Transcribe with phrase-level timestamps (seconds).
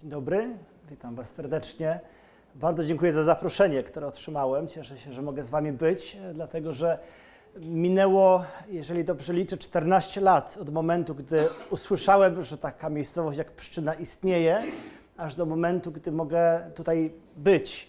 [0.00, 0.56] Dzień dobry,
[0.90, 2.00] witam Was serdecznie.
[2.54, 4.66] Bardzo dziękuję za zaproszenie, które otrzymałem.
[4.68, 6.98] Cieszę się, że mogę z Wami być, dlatego że
[7.56, 13.94] minęło, jeżeli dobrze liczę, 14 lat od momentu, gdy usłyszałem, że taka miejscowość jak Pszczyna
[13.94, 14.62] istnieje,
[15.16, 17.88] aż do momentu, gdy mogę tutaj być.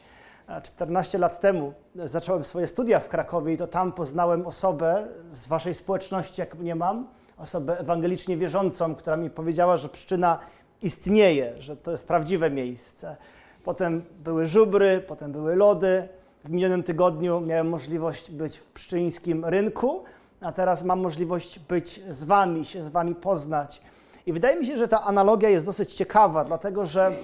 [0.63, 5.73] 14 lat temu zacząłem swoje studia w Krakowie i to tam poznałem osobę z Waszej
[5.73, 7.07] społeczności, jak mnie mam,
[7.37, 10.39] osobę ewangelicznie wierzącą, która mi powiedziała, że Pszczyna
[10.81, 13.17] istnieje, że to jest prawdziwe miejsce.
[13.63, 16.07] Potem były żubry, potem były lody.
[16.43, 20.03] W minionym tygodniu miałem możliwość być w pszczyńskim rynku,
[20.41, 23.81] a teraz mam możliwość być z Wami, się z Wami poznać.
[24.25, 27.15] I wydaje mi się, że ta analogia jest dosyć ciekawa, dlatego że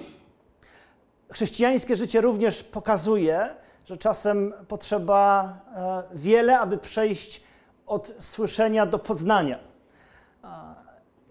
[1.31, 3.49] chrześcijańskie życie również pokazuje,
[3.85, 7.43] że czasem potrzeba e, wiele, aby przejść
[7.87, 9.59] od słyszenia do poznania.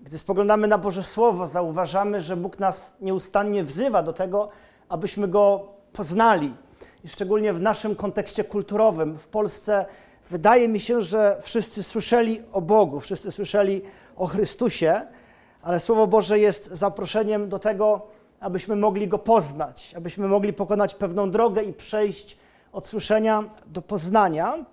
[0.07, 4.49] Gdy spoglądamy na Boże Słowo, zauważamy, że Bóg nas nieustannie wzywa do tego,
[4.89, 6.55] abyśmy Go poznali.
[7.05, 9.87] I szczególnie w naszym kontekście kulturowym w Polsce
[10.31, 13.83] wydaje mi się, że wszyscy słyszeli o Bogu, wszyscy słyszeli
[14.17, 15.01] o Chrystusie,
[15.63, 18.07] ale Słowo Boże jest zaproszeniem do tego,
[18.41, 22.39] abyśmy mogli Go poznać, abyśmy mogli pokonać pewną drogę i przejść
[22.73, 24.65] od słyszenia do poznania.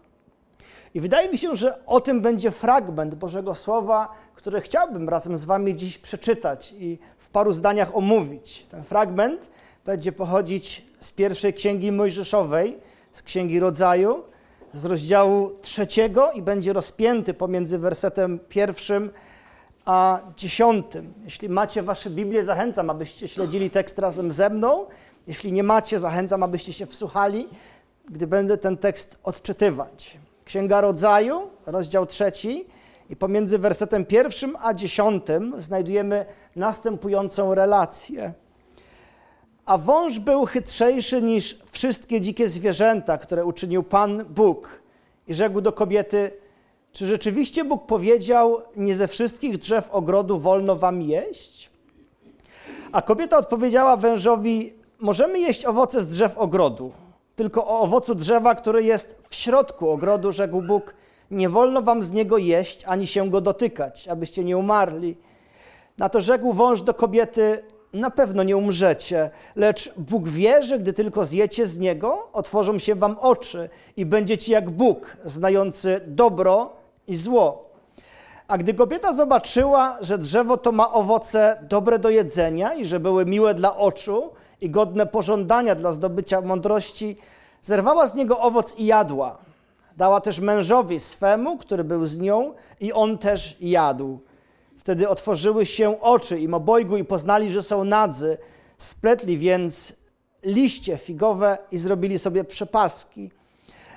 [0.94, 4.08] I wydaje mi się, że o tym będzie fragment Bożego Słowa,
[4.44, 8.66] który chciałbym razem z Wami dziś przeczytać i w paru zdaniach omówić.
[8.70, 9.50] Ten fragment
[9.86, 12.78] będzie pochodzić z pierwszej księgi Mojżeszowej,
[13.12, 14.24] z księgi rodzaju,
[14.74, 19.12] z rozdziału trzeciego i będzie rozpięty pomiędzy wersetem pierwszym
[19.86, 21.14] a dziesiątym.
[21.24, 24.86] Jeśli macie Wasze Biblię, zachęcam, abyście śledzili tekst razem ze mną.
[25.28, 27.48] Jeśli nie macie, zachęcam, abyście się wsłuchali,
[28.06, 30.18] gdy będę ten tekst odczytywać.
[30.46, 32.66] Księga Rodzaju, rozdział trzeci
[33.14, 36.26] i pomiędzy wersetem pierwszym a dziesiątym znajdujemy
[36.56, 38.34] następującą relację.
[39.66, 44.82] A wąż był chytrzejszy niż wszystkie dzikie zwierzęta, które uczynił Pan Bóg.
[45.28, 46.32] I rzekł do kobiety:
[46.92, 51.70] Czy rzeczywiście Bóg powiedział: Nie ze wszystkich drzew ogrodu wolno wam jeść?
[52.92, 56.92] A kobieta odpowiedziała wężowi: Możemy jeść owoce z drzew ogrodu,
[57.36, 60.96] tylko o owocu drzewa, który jest w środku ogrodu, rzekł Bóg:
[61.32, 65.18] Nie wolno wam z niego jeść, ani się go dotykać, abyście nie umarli.
[65.98, 67.64] Na to rzekł wąż do kobiety:
[67.94, 72.96] Na pewno nie umrzecie, lecz Bóg wie, że gdy tylko zjecie z niego, otworzą się
[72.96, 76.70] wam oczy i będziecie jak Bóg, znający dobro
[77.08, 77.70] i zło.
[78.48, 83.26] A gdy kobieta zobaczyła, że drzewo to ma owoce dobre do jedzenia i że były
[83.26, 84.30] miłe dla oczu
[84.62, 87.18] i godne pożądania dla zdobycia mądrości,
[87.62, 89.38] zerwała z niego owoc i jadła.
[89.98, 94.20] Dała też mężowi swemu, który był z nią, i on też jadł.
[94.78, 98.38] Wtedy otworzyły się oczy im obojgu i poznali, że są nadzy.
[98.78, 99.94] Spletli więc
[100.44, 103.32] liście figowe i zrobili sobie przepaski.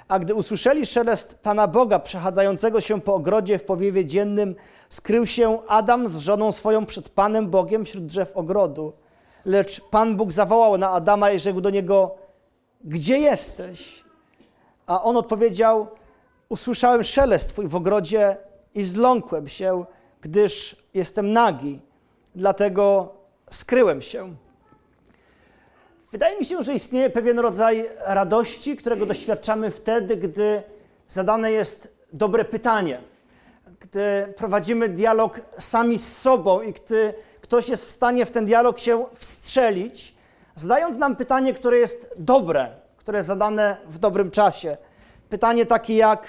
[0.08, 4.54] A gdy usłyszeli szelest Pana Boga przechadzającego się po ogrodzie w powiewie dziennym,
[4.88, 8.92] skrył się Adam z żoną swoją przed Panem Bogiem wśród drzew ogrodu.
[9.44, 12.14] Lecz Pan Bóg zawołał na Adama i rzekł do niego:
[12.84, 14.05] Gdzie jesteś?
[14.86, 15.88] A on odpowiedział:
[16.48, 18.36] Usłyszałem szelest twój w ogrodzie
[18.74, 19.84] i zląkłem się,
[20.20, 21.80] gdyż jestem nagi,
[22.34, 23.14] dlatego
[23.50, 24.36] skryłem się.
[26.12, 30.62] Wydaje mi się, że istnieje pewien rodzaj radości, którego doświadczamy wtedy, gdy
[31.08, 33.00] zadane jest dobre pytanie,
[33.80, 38.78] gdy prowadzimy dialog sami z sobą i gdy ktoś jest w stanie w ten dialog
[38.78, 40.14] się wstrzelić,
[40.54, 42.70] zadając nam pytanie, które jest dobre,
[43.06, 44.76] które zadane w dobrym czasie.
[45.28, 46.26] Pytanie takie jak: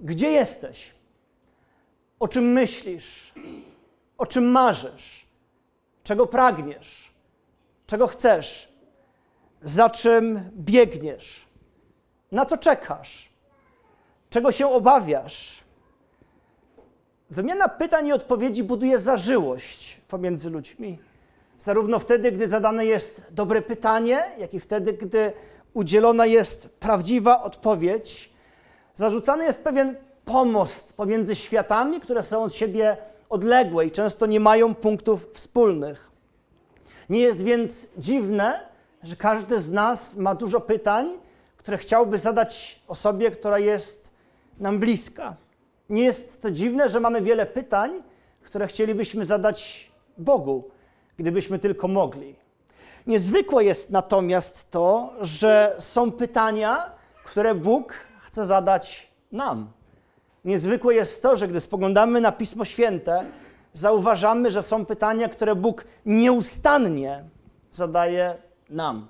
[0.00, 0.94] Gdzie jesteś?
[2.20, 3.34] O czym myślisz?
[4.18, 5.26] O czym marzysz?
[6.04, 7.14] Czego pragniesz?
[7.86, 8.72] Czego chcesz?
[9.62, 11.46] Za czym biegniesz?
[12.32, 13.32] Na co czekasz?
[14.30, 15.64] Czego się obawiasz?
[17.30, 20.98] Wymiana pytań i odpowiedzi buduje zażyłość pomiędzy ludźmi.
[21.58, 25.32] Zarówno wtedy, gdy zadane jest dobre pytanie, jak i wtedy, gdy
[25.74, 28.32] udzielona jest prawdziwa odpowiedź.
[28.94, 32.96] Zarzucany jest pewien pomost pomiędzy światami, które są od siebie
[33.28, 36.10] odległe i często nie mają punktów wspólnych.
[37.10, 38.66] Nie jest więc dziwne,
[39.02, 41.18] że każdy z nas ma dużo pytań,
[41.56, 44.12] które chciałby zadać osobie, która jest
[44.58, 45.36] nam bliska.
[45.90, 48.02] Nie jest to dziwne, że mamy wiele pytań,
[48.42, 50.70] które chcielibyśmy zadać Bogu,
[51.16, 52.41] gdybyśmy tylko mogli.
[53.06, 56.90] Niezwykłe jest natomiast to, że są pytania,
[57.24, 59.70] które Bóg chce zadać nam.
[60.44, 63.24] Niezwykłe jest to, że gdy spoglądamy na Pismo Święte,
[63.72, 67.24] zauważamy, że są pytania, które Bóg nieustannie
[67.70, 68.34] zadaje
[68.70, 69.08] nam.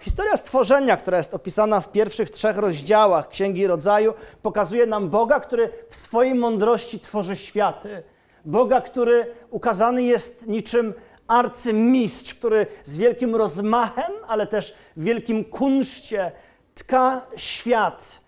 [0.00, 5.70] Historia stworzenia, która jest opisana w pierwszych trzech rozdziałach Księgi Rodzaju, pokazuje nam Boga, który
[5.90, 8.02] w swojej mądrości tworzy światy.
[8.44, 10.94] Boga, który ukazany jest niczym
[11.32, 16.32] arcymistrz, który z wielkim rozmachem, ale też w wielkim kunszcie
[16.74, 18.20] tka świat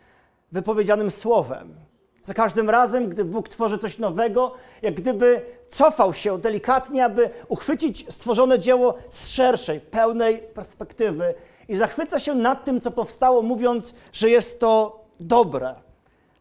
[0.52, 1.74] wypowiedzianym słowem.
[2.22, 4.52] Za każdym razem, gdy Bóg tworzy coś nowego,
[4.82, 11.34] jak gdyby cofał się delikatnie, aby uchwycić stworzone dzieło z szerszej, pełnej perspektywy
[11.68, 15.74] i zachwyca się nad tym, co powstało, mówiąc, że jest to dobre.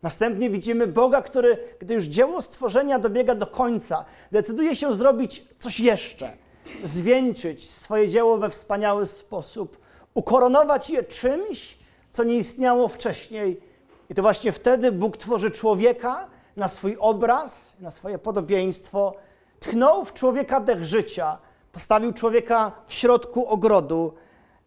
[0.03, 5.79] Następnie widzimy Boga, który, gdy już dzieło stworzenia dobiega do końca, decyduje się zrobić coś
[5.79, 6.42] jeszcze,
[6.83, 9.77] zwieńczyć swoje dzieło we wspaniały sposób,
[10.13, 11.77] ukoronować je czymś,
[12.11, 13.61] co nie istniało wcześniej.
[14.09, 19.15] I to właśnie wtedy Bóg tworzy człowieka na swój obraz, na swoje podobieństwo,
[19.59, 21.37] tchnął w człowieka dech życia,
[21.71, 24.13] postawił człowieka w środku ogrodu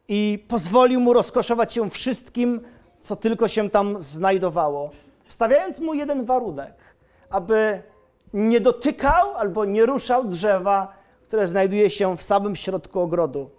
[0.09, 2.61] i pozwolił mu rozkoszować się wszystkim,
[3.01, 4.91] co tylko się tam znajdowało,
[5.29, 6.75] stawiając mu jeden warunek,
[7.31, 7.83] aby
[8.33, 10.93] nie dotykał albo nie ruszał drzewa,
[11.29, 13.51] które znajduje się w samym środku ogrodu.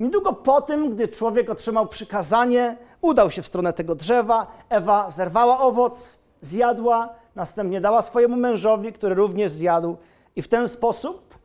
[0.00, 4.46] Niedługo po tym, gdy człowiek otrzymał przykazanie, udał się w stronę tego drzewa.
[4.68, 9.96] Ewa zerwała owoc, zjadła, następnie dała swojemu mężowi, który również zjadł,
[10.36, 11.38] i w ten sposób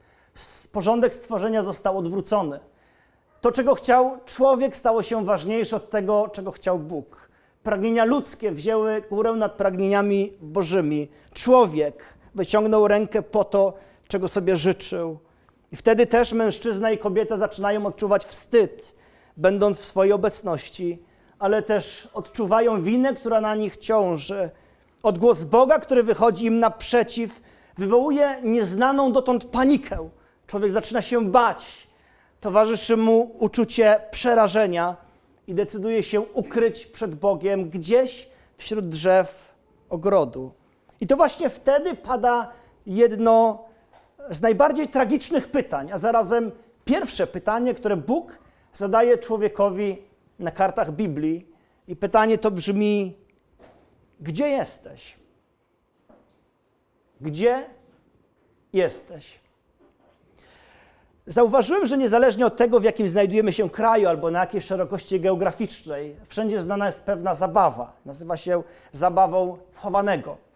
[0.72, 2.60] porządek stworzenia został odwrócony.
[3.42, 7.30] To, czego chciał człowiek, stało się ważniejsze od tego, czego chciał Bóg.
[7.64, 11.08] Pragnienia ludzkie wzięły górę nad pragnieniami bożymi.
[11.34, 12.04] Człowiek
[12.36, 13.74] wyciągnął rękę po to,
[14.08, 15.20] czego sobie życzył.
[15.72, 18.96] I wtedy też mężczyzna i kobieta zaczynają odczuwać wstyd,
[19.38, 21.04] będąc w swojej obecności,
[21.40, 24.50] ale też odczuwają winę, która na nich ciąży.
[25.04, 27.42] Odgłos Boga, który wychodzi im naprzeciw,
[27.78, 30.10] wywołuje nieznaną dotąd panikę.
[30.48, 31.88] Człowiek zaczyna się bać,
[32.42, 34.96] towarzyszy mu uczucie przerażenia
[35.48, 39.56] i decyduje się ukryć przed Bogiem gdzieś wśród drzew
[39.90, 40.52] ogrodu.
[41.02, 42.52] I to właśnie wtedy pada
[42.86, 43.66] jedno
[44.30, 46.52] z najbardziej tragicznych pytań, a zarazem
[46.86, 48.40] pierwsze pytanie, które Bóg
[48.74, 50.02] zadaje człowiekowi
[50.40, 51.48] na kartach Biblii.
[51.88, 53.18] I pytanie to brzmi:
[54.20, 55.16] Gdzie jesteś?
[57.22, 57.66] Gdzie
[58.74, 59.40] jesteś?
[61.28, 66.16] Zauważyłem, że niezależnie od tego, w jakim znajdujemy się kraju albo na jakiej szerokości geograficznej,
[66.28, 67.94] wszędzie znana jest pewna zabawa.
[68.06, 70.47] Nazywa się zabawą chowanego.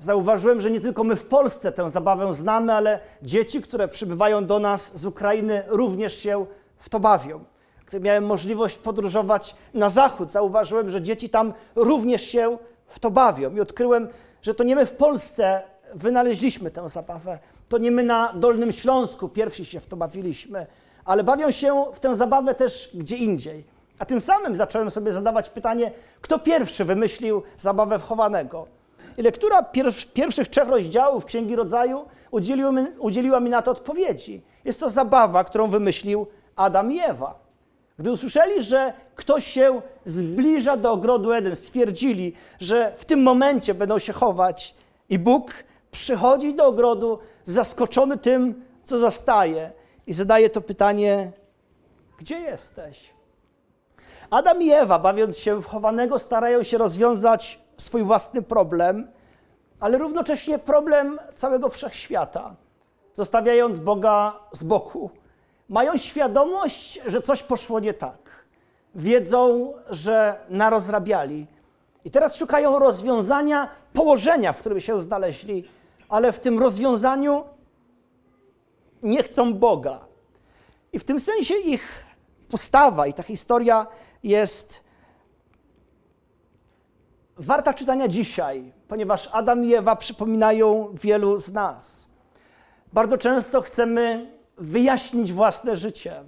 [0.00, 4.58] Zauważyłem, że nie tylko my w Polsce tę zabawę znamy, ale dzieci, które przybywają do
[4.58, 6.46] nas z Ukrainy, również się
[6.78, 7.40] w to bawią.
[7.86, 13.56] Gdy miałem możliwość podróżować na zachód, zauważyłem, że dzieci tam również się w to bawią.
[13.56, 14.08] I odkryłem,
[14.42, 15.62] że to nie my w Polsce
[15.94, 17.38] wynaleźliśmy tę zabawę.
[17.68, 20.66] To nie my na Dolnym Śląsku pierwsi się w to bawiliśmy,
[21.04, 23.64] ale bawią się w tę zabawę też gdzie indziej.
[23.98, 28.79] A tym samym zacząłem sobie zadawać pytanie, kto pierwszy wymyślił zabawę wchowanego.
[29.22, 29.62] Lektura
[30.14, 34.42] pierwszych trzech rozdziałów Księgi Rodzaju udzieliła mi, udzieliła mi na to odpowiedzi.
[34.64, 36.26] Jest to zabawa, którą wymyślił
[36.56, 37.38] Adam i Ewa.
[37.98, 43.98] Gdy usłyszeli, że ktoś się zbliża do ogrodu Eden, stwierdzili, że w tym momencie będą
[43.98, 44.74] się chować
[45.08, 45.52] i Bóg
[45.90, 49.72] przychodzi do ogrodu zaskoczony tym, co zastaje
[50.06, 51.32] i zadaje to pytanie:
[52.18, 53.10] Gdzie jesteś?
[54.30, 59.08] Adam i Ewa, bawiąc się w chowanego, starają się rozwiązać swój własny problem,
[59.80, 62.54] ale równocześnie problem całego wszechświata,
[63.14, 65.10] zostawiając Boga z boku.
[65.68, 68.44] Mają świadomość, że coś poszło nie tak.
[68.94, 71.46] Wiedzą, że narozrabiali.
[72.04, 75.68] I teraz szukają rozwiązania położenia, w którym się znaleźli,
[76.08, 77.44] ale w tym rozwiązaniu
[79.02, 80.00] nie chcą Boga.
[80.92, 82.04] I w tym sensie ich
[82.50, 83.86] postawa i ta historia
[84.22, 84.80] jest
[87.40, 92.06] warta czytania dzisiaj, ponieważ Adam i Ewa przypominają wielu z nas.
[92.92, 96.24] Bardzo często chcemy wyjaśnić własne życie,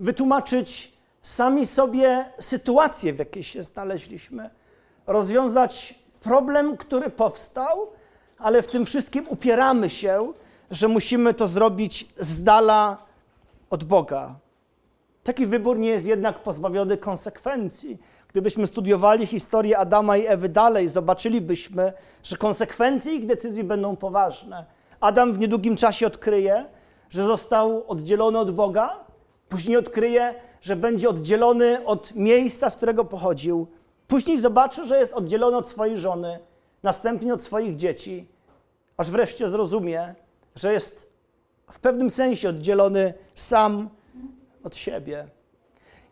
[0.00, 4.50] wytłumaczyć sami sobie sytuację, w jakiej się znaleźliśmy,
[5.06, 7.86] rozwiązać problem, który powstał,
[8.38, 10.32] ale w tym wszystkim upieramy się,
[10.70, 12.98] że musimy to zrobić z dala
[13.70, 14.34] od Boga.
[15.24, 17.98] Taki wybór nie jest jednak pozbawiony konsekwencji.
[18.34, 24.64] Gdybyśmy studiowali historię Adama i Ewy dalej, zobaczylibyśmy, że konsekwencje ich decyzji będą poważne.
[25.00, 26.64] Adam w niedługim czasie odkryje,
[27.10, 29.04] że został oddzielony od Boga,
[29.48, 33.66] później odkryje, że będzie oddzielony od miejsca, z którego pochodził,
[34.08, 36.38] później zobaczy, że jest oddzielony od swojej żony,
[36.82, 38.28] następnie od swoich dzieci,
[38.96, 40.14] aż wreszcie zrozumie,
[40.54, 41.08] że jest
[41.70, 43.88] w pewnym sensie oddzielony sam
[44.64, 45.26] od siebie.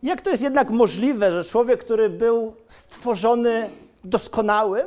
[0.03, 3.71] Jak to jest jednak możliwe, że człowiek, który był stworzony
[4.05, 4.87] doskonałym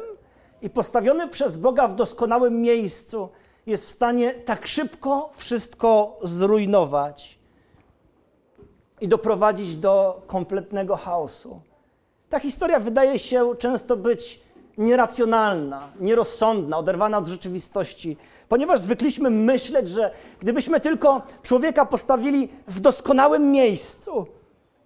[0.62, 3.30] i postawiony przez Boga w doskonałym miejscu,
[3.68, 7.40] jest w stanie tak szybko wszystko zrujnować
[9.02, 11.62] i doprowadzić do kompletnego chaosu?
[12.30, 14.42] Ta historia wydaje się często być
[14.78, 18.18] nieracjonalna, nierozsądna, oderwana od rzeczywistości,
[18.50, 24.28] ponieważ zwykliśmy myśleć, że gdybyśmy tylko człowieka postawili w doskonałym miejscu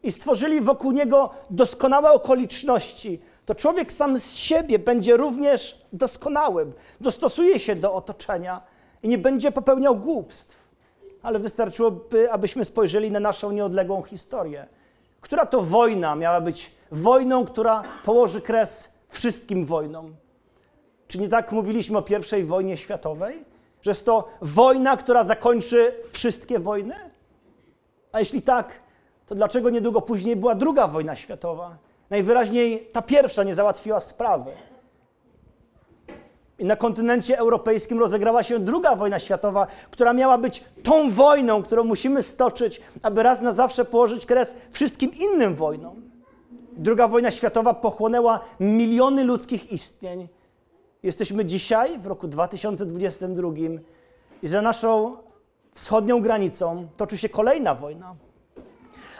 [0.04, 7.60] i stworzyli wokół niego doskonałe okoliczności, to człowiek sam z siebie będzie również doskonałym, dostosuje
[7.60, 8.62] się do otoczenia
[9.04, 10.58] i nie będzie popełniał głupstw.
[11.22, 14.68] Ale wystarczyłoby, abyśmy spojrzeli na naszą nieodległą historię.
[15.22, 20.16] Która to wojna miała być wojną, która położy kres wszystkim wojnom.
[21.08, 22.04] Czy nie tak mówiliśmy o
[22.40, 23.46] I wojnie światowej?
[23.82, 26.96] Że jest to wojna, która zakończy wszystkie wojny?
[28.12, 28.82] A jeśli tak,
[29.30, 31.78] to dlaczego niedługo później była druga wojna światowa?
[32.10, 34.52] Najwyraźniej ta pierwsza nie załatwiła sprawy.
[36.60, 41.84] I na kontynencie europejskim rozegrała się druga wojna światowa, która miała być tą wojną, którą
[41.84, 46.02] musimy stoczyć, aby raz na zawsze położyć kres wszystkim innym wojnom.
[46.78, 50.28] Druga wojna światowa pochłonęła miliony ludzkich istnień.
[51.04, 53.50] Jesteśmy dzisiaj, w roku 2022,
[54.44, 55.18] i za naszą
[55.74, 58.16] wschodnią granicą toczy się kolejna wojna.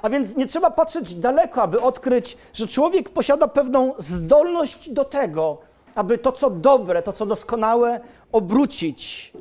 [0.02, 5.58] A więc nie trzeba patrzeć daleko, aby odkryć, że człowiek posiada pewną zdolność do tego,
[5.96, 8.00] aby to, co dobre, to, co doskonałe,
[8.32, 9.34] obrócić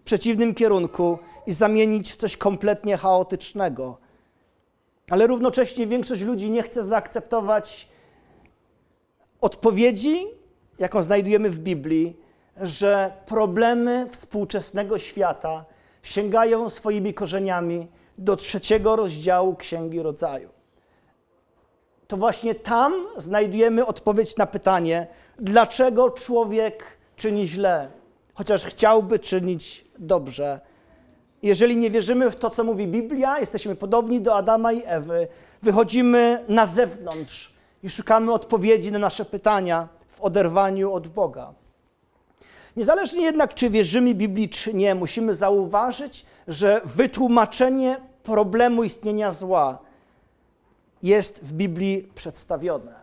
[0.00, 3.98] w przeciwnym kierunku i zamienić w coś kompletnie chaotycznego.
[5.10, 7.88] Ale równocześnie większość ludzi nie chce zaakceptować
[9.40, 10.26] odpowiedzi,
[10.78, 12.16] jaką znajdujemy w Biblii,
[12.56, 15.64] że problemy współczesnego świata
[16.02, 17.88] sięgają swoimi korzeniami
[18.20, 20.48] do trzeciego rozdziału Księgi Rodzaju.
[22.08, 25.06] To właśnie tam znajdujemy odpowiedź na pytanie,
[25.38, 26.84] dlaczego człowiek
[27.16, 27.88] czyni źle,
[28.34, 30.60] chociaż chciałby czynić dobrze.
[31.42, 35.28] Jeżeli nie wierzymy w to, co mówi Biblia, jesteśmy podobni do Adama i Ewy,
[35.62, 41.54] wychodzimy na zewnątrz i szukamy odpowiedzi na nasze pytania w oderwaniu od Boga.
[42.76, 49.78] Niezależnie jednak, czy wierzymy Biblii, czy nie, musimy zauważyć, że wytłumaczenie problemu istnienia zła
[51.02, 53.00] jest w Biblii przedstawione.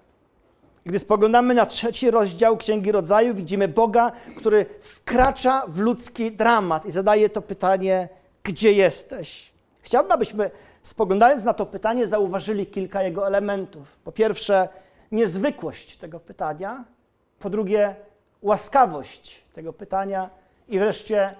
[0.85, 6.91] Gdy spoglądamy na trzeci rozdział Księgi Rodzaju, widzimy Boga, który wkracza w ludzki dramat i
[6.91, 8.09] zadaje to pytanie:
[8.43, 9.51] Gdzie jesteś?
[9.81, 13.97] Chciałbym, abyśmy spoglądając na to pytanie, zauważyli kilka jego elementów.
[14.03, 14.69] Po pierwsze,
[15.11, 16.85] niezwykłość tego pytania,
[17.39, 17.95] po drugie,
[18.41, 20.29] łaskawość tego pytania
[20.67, 21.35] i wreszcie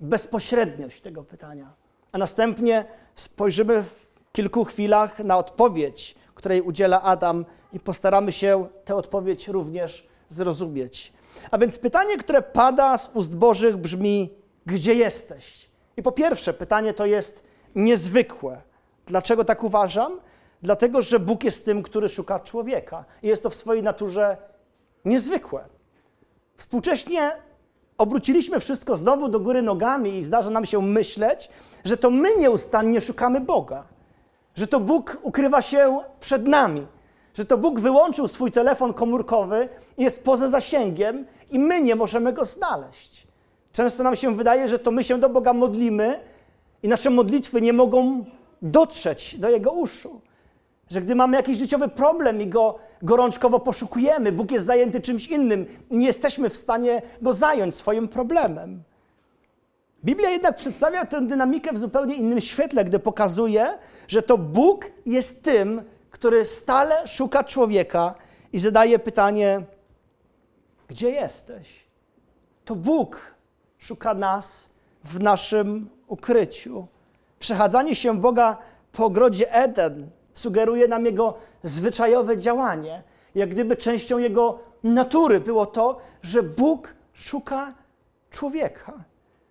[0.00, 1.81] bezpośredniość tego pytania.
[2.12, 8.94] A następnie spojrzymy w kilku chwilach na odpowiedź, której udziela Adam, i postaramy się tę
[8.94, 11.12] odpowiedź również zrozumieć.
[11.50, 14.34] A więc pytanie, które pada z ust Bożych brzmi:
[14.66, 15.70] Gdzie jesteś?
[15.96, 18.62] I po pierwsze, pytanie to jest niezwykłe.
[19.06, 20.20] Dlaczego tak uważam?
[20.62, 23.04] Dlatego, że Bóg jest tym, który szuka człowieka.
[23.22, 24.36] I jest to w swojej naturze
[25.04, 25.64] niezwykłe.
[26.56, 27.30] Współcześnie
[27.98, 31.48] obróciliśmy wszystko znowu do góry nogami i zdarza nam się myśleć,
[31.84, 33.84] że to my nieustannie szukamy Boga,
[34.54, 36.86] że to Bóg ukrywa się przed nami,
[37.34, 39.68] że to Bóg wyłączył swój telefon komórkowy
[39.98, 43.26] i jest poza zasięgiem i my nie możemy go znaleźć.
[43.72, 46.20] Często nam się wydaje, że to my się do Boga modlimy
[46.82, 48.24] i nasze modlitwy nie mogą
[48.62, 50.20] dotrzeć do Jego uszu.
[50.92, 55.66] Że gdy mamy jakiś życiowy problem i go gorączkowo poszukujemy, Bóg jest zajęty czymś innym
[55.90, 58.82] i nie jesteśmy w stanie go zająć swoim problemem.
[60.04, 65.42] Biblia jednak przedstawia tę dynamikę w zupełnie innym świetle, gdy pokazuje, że to Bóg jest
[65.42, 68.14] tym, który stale szuka człowieka
[68.52, 69.62] i zadaje pytanie:
[70.88, 71.84] Gdzie jesteś?
[72.64, 73.34] To Bóg
[73.78, 74.70] szuka nas
[75.04, 76.86] w naszym ukryciu.
[77.38, 78.56] Przechadzanie się Boga
[78.92, 83.02] po ogrodzie Eden sugeruje nam jego zwyczajowe działanie,
[83.34, 87.74] jak gdyby częścią jego natury było to, że Bóg szuka
[88.30, 88.92] człowieka,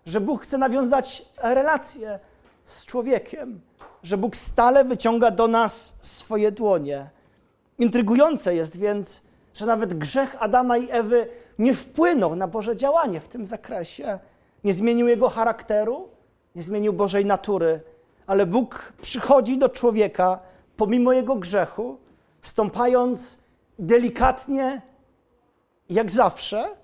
[0.06, 2.20] że Bóg chce nawiązać relację
[2.66, 3.62] z człowiekiem,
[4.04, 7.10] że Bóg stale wyciąga do nas swoje dłonie.
[7.78, 9.22] Intrygujące jest więc,
[9.54, 11.28] że nawet grzech Adama i Ewy
[11.60, 14.20] nie wpłynął na Boże działanie w tym zakresie.
[14.64, 16.10] Nie zmienił jego charakteru,
[16.56, 17.80] nie zmienił Bożej natury,
[18.28, 20.40] ale Bóg przychodzi do człowieka
[20.78, 21.98] pomimo jego grzechu,
[22.42, 23.38] stąpając
[23.80, 24.82] delikatnie,
[25.90, 26.75] jak zawsze,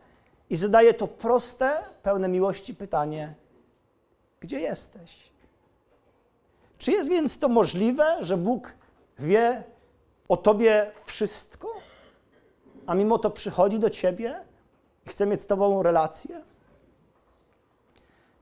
[0.49, 3.33] i zadaje to proste, pełne miłości pytanie:
[4.39, 5.29] Gdzie jesteś?
[6.77, 8.73] Czy jest więc to możliwe, że Bóg
[9.19, 9.63] wie
[10.29, 11.67] o tobie wszystko,
[12.85, 14.39] a mimo to przychodzi do ciebie
[15.05, 16.43] i chce mieć z tobą relację?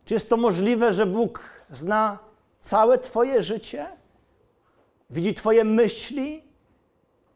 [0.05, 2.19] Czy jest to możliwe, że Bóg zna
[2.61, 3.87] całe twoje życie?
[5.09, 6.43] Widzi twoje myśli,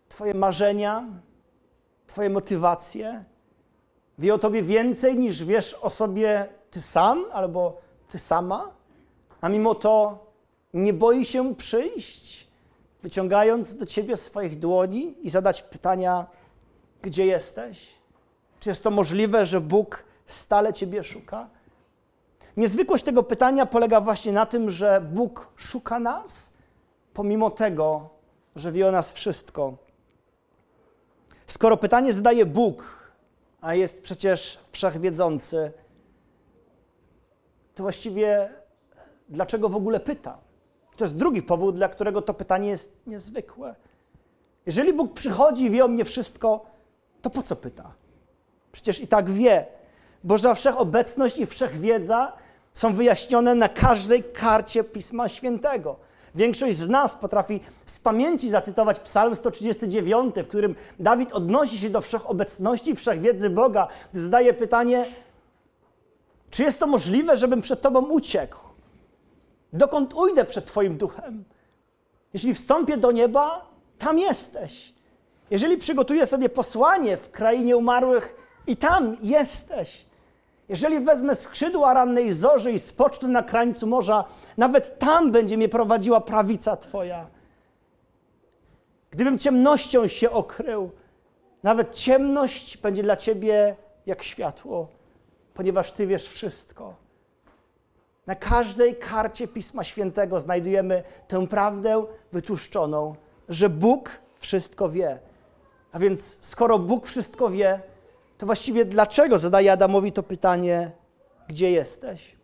[0.09, 1.05] twoje marzenia,
[2.07, 3.23] twoje motywacje?
[4.19, 8.71] Wie o tobie więcej niż wiesz o sobie ty sam albo ty sama,
[9.41, 10.25] a mimo to
[10.73, 12.47] nie boi się przyjść,
[13.03, 16.25] wyciągając do ciebie swoich dłoni i zadać pytania,
[17.01, 17.87] gdzie jesteś?
[18.59, 21.49] Czy jest to możliwe, że Bóg stale ciebie szuka?
[22.57, 26.51] Niezwykłość tego pytania polega właśnie na tym, że Bóg szuka nas,
[27.19, 28.09] pomimo tego,
[28.55, 29.77] że wie o nas wszystko.
[31.47, 32.83] Skoro pytanie zadaje Bóg,
[33.61, 35.71] a jest przecież wszechwiedzący,
[37.75, 38.49] to właściwie
[39.29, 40.37] dlaczego w ogóle pyta?
[40.97, 43.75] To jest drugi powód, dla którego to pytanie jest niezwykłe.
[44.65, 46.65] Jeżeli Bóg przychodzi i wie o mnie wszystko,
[47.21, 47.93] to po co pyta?
[48.71, 49.65] Przecież i tak wie.
[50.23, 52.33] Boża wszechobecność i wszechwiedza
[52.73, 56.08] są wyjaśnione na każdej karcie Pisma Świętego.
[56.35, 62.01] Większość z nas potrafi z pamięci zacytować Psalm 139, w którym Dawid odnosi się do
[62.01, 65.05] wszechobecności i wszechwiedzy Boga, gdy zadaje pytanie,
[66.51, 68.57] czy jest to możliwe, żebym przed Tobą uciekł?
[69.73, 71.43] Dokąd ujdę przed Twoim duchem?
[72.33, 74.93] Jeśli wstąpię do nieba, tam jesteś.
[75.51, 78.35] Jeżeli przygotuję sobie posłanie w krainie umarłych,
[78.69, 80.05] i tam jesteś.
[80.69, 84.23] Jeżeli wezmę skrzydła rannej zorzy i spocznę na krańcu morza,
[84.57, 87.27] nawet tam będzie mnie prowadziła prawica Twoja.
[89.11, 90.91] Gdybym ciemnością się okrył,
[91.63, 94.87] nawet ciemność będzie dla Ciebie jak światło,
[95.53, 96.95] ponieważ Ty wiesz wszystko.
[98.27, 103.15] Na każdej karcie Pisma Świętego znajdujemy tę prawdę wytłuszczoną,
[103.49, 105.19] że Bóg wszystko wie.
[105.91, 107.81] A więc skoro Bóg wszystko wie,
[108.39, 110.91] to właściwie dlaczego zadaje Adamowi to pytanie,
[111.47, 112.35] gdzie jesteś?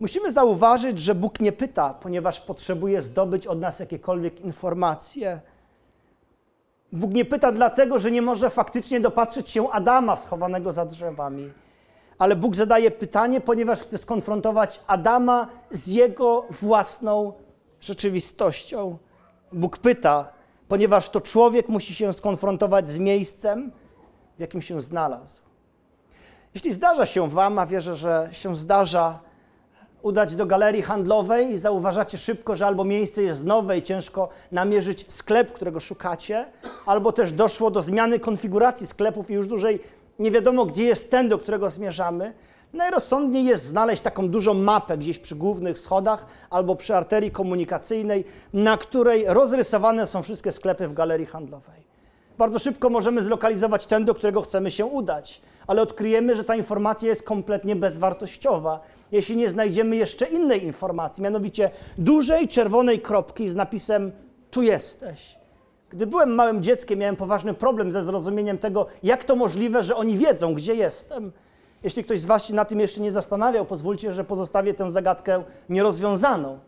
[0.00, 5.40] Musimy zauważyć, że Bóg nie pyta, ponieważ potrzebuje zdobyć od nas jakiekolwiek informacje.
[6.92, 11.50] Bóg nie pyta dlatego, że nie może faktycznie dopatrzeć się Adama schowanego za drzewami.
[12.18, 17.32] Ale Bóg zadaje pytanie, ponieważ chce skonfrontować Adama z jego własną
[17.80, 18.98] rzeczywistością.
[19.52, 20.28] Bóg pyta,
[20.68, 23.72] ponieważ to człowiek musi się skonfrontować z miejscem,
[24.36, 25.40] w jakim się znalazł.
[26.54, 29.18] Jeśli zdarza się Wam, a wierzę, że się zdarza,
[30.04, 35.12] udać do galerii handlowej i zauważacie szybko, że albo miejsce jest nowe i ciężko namierzyć
[35.12, 36.46] sklep, którego szukacie,
[36.86, 39.80] albo też doszło do zmiany konfiguracji sklepów i już dłużej
[40.18, 42.34] nie wiadomo, gdzie jest ten, do którego zmierzamy,
[42.72, 48.76] najrozsądniej jest znaleźć taką dużą mapę gdzieś przy głównych schodach albo przy arterii komunikacyjnej, na
[48.76, 51.93] której rozrysowane są wszystkie sklepy w galerii handlowej.
[52.38, 57.08] Bardzo szybko możemy zlokalizować ten, do którego chcemy się udać, ale odkryjemy, że ta informacja
[57.08, 58.80] jest kompletnie bezwartościowa,
[59.12, 64.12] jeśli nie znajdziemy jeszcze innej informacji, mianowicie dużej czerwonej kropki z napisem
[64.50, 65.38] Tu jesteś.
[65.90, 70.18] Gdy byłem małym dzieckiem, miałem poważny problem ze zrozumieniem tego, jak to możliwe, że oni
[70.18, 71.32] wiedzą, gdzie jestem.
[71.82, 75.42] Jeśli ktoś z Was się na tym jeszcze nie zastanawiał, pozwólcie, że pozostawię tę zagadkę
[75.68, 76.58] nierozwiązaną.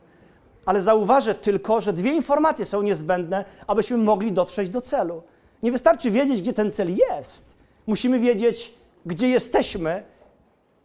[0.67, 5.23] Ale zauważę tylko, że dwie informacje są niezbędne, abyśmy mogli dotrzeć do celu.
[5.63, 7.57] Nie wystarczy wiedzieć, gdzie ten cel jest.
[7.87, 8.75] Musimy wiedzieć,
[9.07, 10.03] gdzie jesteśmy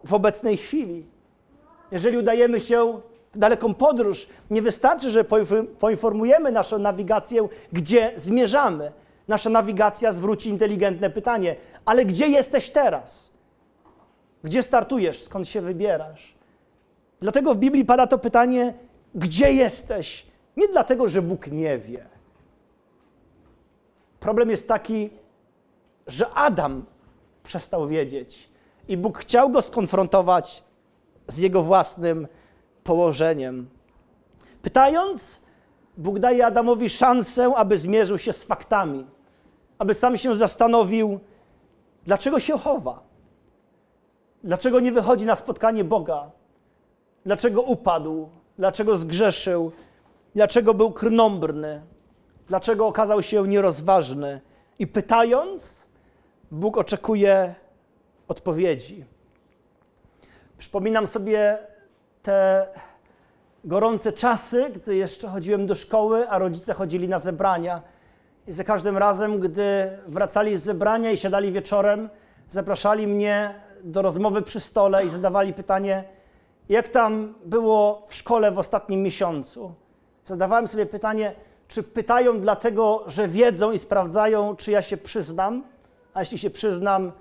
[0.04, 1.06] w obecnej chwili.
[1.92, 3.02] Jeżeli udajemy się
[3.34, 5.26] w daleką podróż, nie wystarczy, że
[5.80, 8.92] poinformujemy naszą nawigację, gdzie zmierzamy.
[9.28, 11.56] Nasza nawigacja zwróci inteligentne pytanie:
[11.86, 13.32] ale gdzie jesteś teraz?
[14.44, 15.22] Gdzie startujesz?
[15.24, 16.36] Skąd się wybierasz?
[17.20, 18.74] Dlatego w Biblii pada to pytanie:
[19.16, 20.26] gdzie jesteś?
[20.58, 22.21] Nie dlatego, że Bóg nie wie
[24.22, 25.10] Problem jest taki,
[26.08, 26.86] że Adam
[27.44, 28.50] przestał wiedzieć
[28.88, 30.64] i Bóg chciał go skonfrontować
[31.28, 32.28] z jego własnym
[32.84, 33.70] położeniem.
[34.62, 35.42] Pytając,
[35.98, 39.08] Bóg daje Adamowi szansę, aby zmierzył się z faktami,
[39.80, 41.20] aby sam się zastanowił,
[42.06, 43.04] dlaczego się chowa,
[44.44, 46.32] dlaczego nie wychodzi na spotkanie Boga,
[47.26, 49.72] dlaczego upadł, dlaczego zgrzeszył,
[50.36, 51.82] dlaczego był krnąbrny,
[52.52, 54.42] dlaczego okazał się nierozważny.
[54.80, 55.88] I pytając,
[56.52, 57.56] Bóg oczekuje
[58.28, 59.06] odpowiedzi.
[60.58, 61.58] Przypominam sobie
[62.24, 62.68] te
[63.64, 67.82] gorące czasy, gdy jeszcze chodziłem do szkoły, a rodzice chodzili na zebrania.
[68.48, 72.10] I za każdym razem, gdy wracali z zebrania i siadali wieczorem,
[72.50, 76.04] zapraszali mnie do rozmowy przy stole i zadawali pytanie:
[76.70, 79.74] jak tam było w szkole w ostatnim miesiącu.
[80.26, 81.36] Zadawałem sobie pytanie,
[81.72, 85.64] czy pytają dlatego, że wiedzą i sprawdzają, czy ja się przyznam,
[86.14, 87.12] a jeśli się przyznam,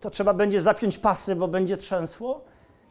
[0.00, 2.40] to trzeba będzie zapiąć pasy, bo będzie trzęsło?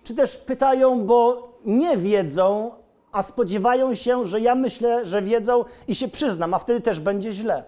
[0.04, 2.72] Czy też pytają, bo nie wiedzą,
[3.12, 7.34] a spodziewają się, że ja myślę, że wiedzą i się przyznam, a wtedy też będzie
[7.34, 7.64] źle?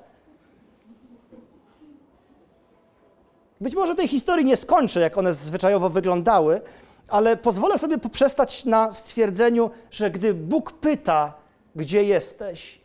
[3.62, 6.62] Być może tej historii nie skończę, jak one zwyczajowo wyglądały,
[7.08, 11.34] ale pozwolę sobie poprzestać na stwierdzeniu, że gdy Bóg pyta,
[11.76, 12.83] gdzie jesteś,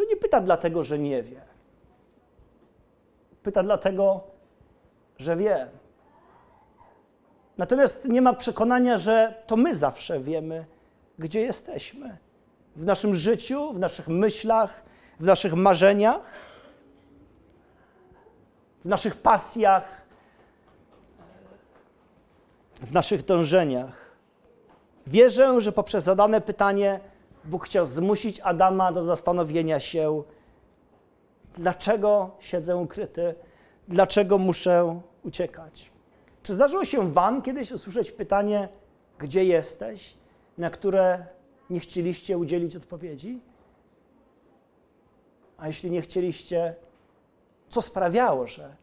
[0.00, 1.40] to nie pyta dlatego, że nie wie.
[3.42, 4.20] Pyta dlatego,
[5.18, 5.66] że wie.
[7.58, 10.66] Natomiast nie ma przekonania, że to my zawsze wiemy,
[11.18, 12.16] gdzie jesteśmy.
[12.76, 14.82] W naszym życiu, w naszych myślach,
[15.20, 16.30] w naszych marzeniach,
[18.84, 20.02] w naszych pasjach,
[22.80, 24.10] w naszych dążeniach.
[25.06, 27.00] Wierzę, że poprzez zadane pytanie
[27.44, 30.22] Bóg chciał zmusić Adama do zastanowienia się,
[31.54, 33.34] dlaczego siedzę ukryty,
[33.88, 35.90] dlaczego muszę uciekać.
[36.42, 38.68] Czy zdarzyło się Wam kiedyś usłyszeć pytanie,
[39.18, 40.16] gdzie jesteś,
[40.58, 41.26] na które
[41.70, 43.40] nie chcieliście udzielić odpowiedzi?
[45.58, 46.74] A jeśli nie chcieliście,
[47.68, 48.76] co sprawiało, że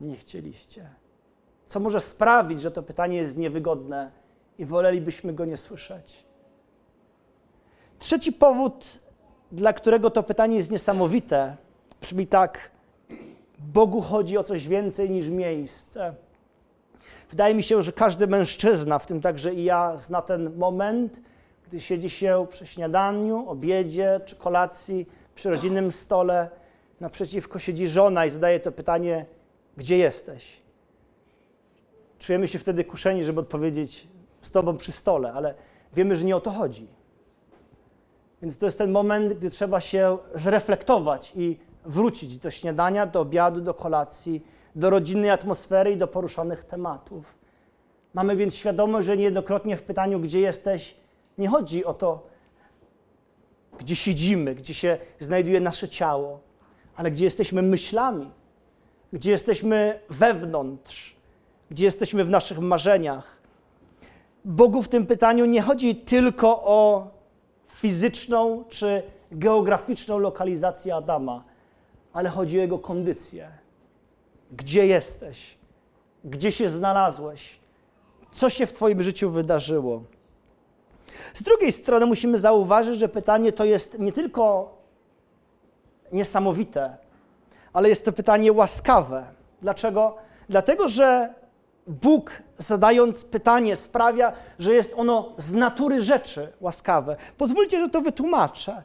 [0.00, 0.90] nie chcieliście?
[1.66, 4.12] Co może sprawić, że to pytanie jest niewygodne
[4.58, 6.24] i wolelibyśmy go nie słyszeć?
[8.02, 8.98] Trzeci powód,
[9.52, 11.56] dla którego to pytanie jest niesamowite,
[12.00, 12.70] brzmi tak:
[13.58, 16.14] Bogu chodzi o coś więcej niż miejsce.
[17.30, 21.20] Wydaje mi się, że każdy mężczyzna, w tym także i ja, zna ten moment,
[21.68, 26.50] gdy siedzi się przy śniadaniu, obiedzie czy kolacji, przy rodzinnym stole.
[27.00, 29.26] Naprzeciwko siedzi żona i zadaje to pytanie:
[29.76, 30.62] Gdzie jesteś?
[32.18, 34.08] Czujemy się wtedy kuszeni, żeby odpowiedzieć
[34.42, 35.54] z tobą przy stole, ale
[35.94, 37.01] wiemy, że nie o to chodzi.
[38.42, 43.60] Więc to jest ten moment, gdy trzeba się zreflektować i wrócić do śniadania, do obiadu,
[43.60, 47.24] do kolacji, do rodzinnej atmosfery i do poruszanych tematów.
[48.14, 50.96] Mamy więc świadomość, że niejednokrotnie w pytaniu, gdzie jesteś,
[51.38, 52.26] nie chodzi o to,
[53.78, 56.40] gdzie siedzimy, gdzie się znajduje nasze ciało,
[56.96, 58.30] ale gdzie jesteśmy myślami,
[59.12, 61.16] gdzie jesteśmy wewnątrz,
[61.70, 63.42] gdzie jesteśmy w naszych marzeniach.
[64.44, 67.10] Bogu w tym pytaniu nie chodzi tylko o
[67.82, 71.44] fizyczną czy geograficzną lokalizację Adama,
[72.12, 73.50] ale chodzi o jego kondycję.
[74.52, 75.58] Gdzie jesteś?
[76.24, 77.60] Gdzie się znalazłeś?
[78.32, 80.02] Co się w Twoim życiu wydarzyło?
[81.34, 84.76] Z drugiej strony musimy zauważyć, że pytanie to jest nie tylko
[86.12, 86.96] niesamowite,
[87.72, 89.26] ale jest to pytanie łaskawe.
[89.62, 90.16] Dlaczego?
[90.48, 91.34] Dlatego, że
[91.86, 97.16] Bóg zadając pytanie sprawia, że jest ono z natury rzeczy łaskawe.
[97.38, 98.82] Pozwólcie, że to wytłumaczę.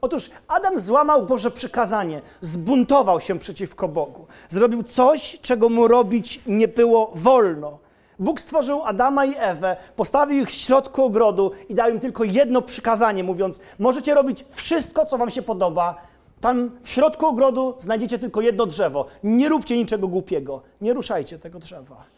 [0.00, 4.26] Otóż Adam złamał Boże przykazanie, zbuntował się przeciwko Bogu.
[4.48, 7.78] Zrobił coś, czego mu robić nie było wolno.
[8.18, 12.62] Bóg stworzył Adama i Ewę, postawił ich w środku ogrodu i dał im tylko jedno
[12.62, 15.94] przykazanie, mówiąc: Możecie robić wszystko, co Wam się podoba.
[16.40, 19.06] Tam w środku ogrodu znajdziecie tylko jedno drzewo.
[19.24, 20.62] Nie róbcie niczego głupiego.
[20.80, 22.15] Nie ruszajcie tego drzewa.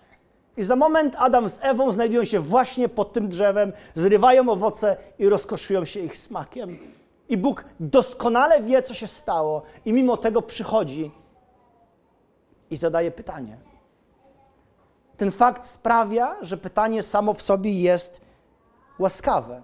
[0.59, 5.29] I za moment Adam z Ewą znajdują się właśnie pod tym drzewem, zrywają owoce i
[5.29, 6.79] rozkoszują się ich smakiem.
[7.29, 11.11] I Bóg doskonale wie, co się stało, i mimo tego przychodzi
[12.71, 13.57] i zadaje pytanie.
[15.17, 18.21] Ten fakt sprawia, że pytanie samo w sobie jest
[18.99, 19.63] łaskawe.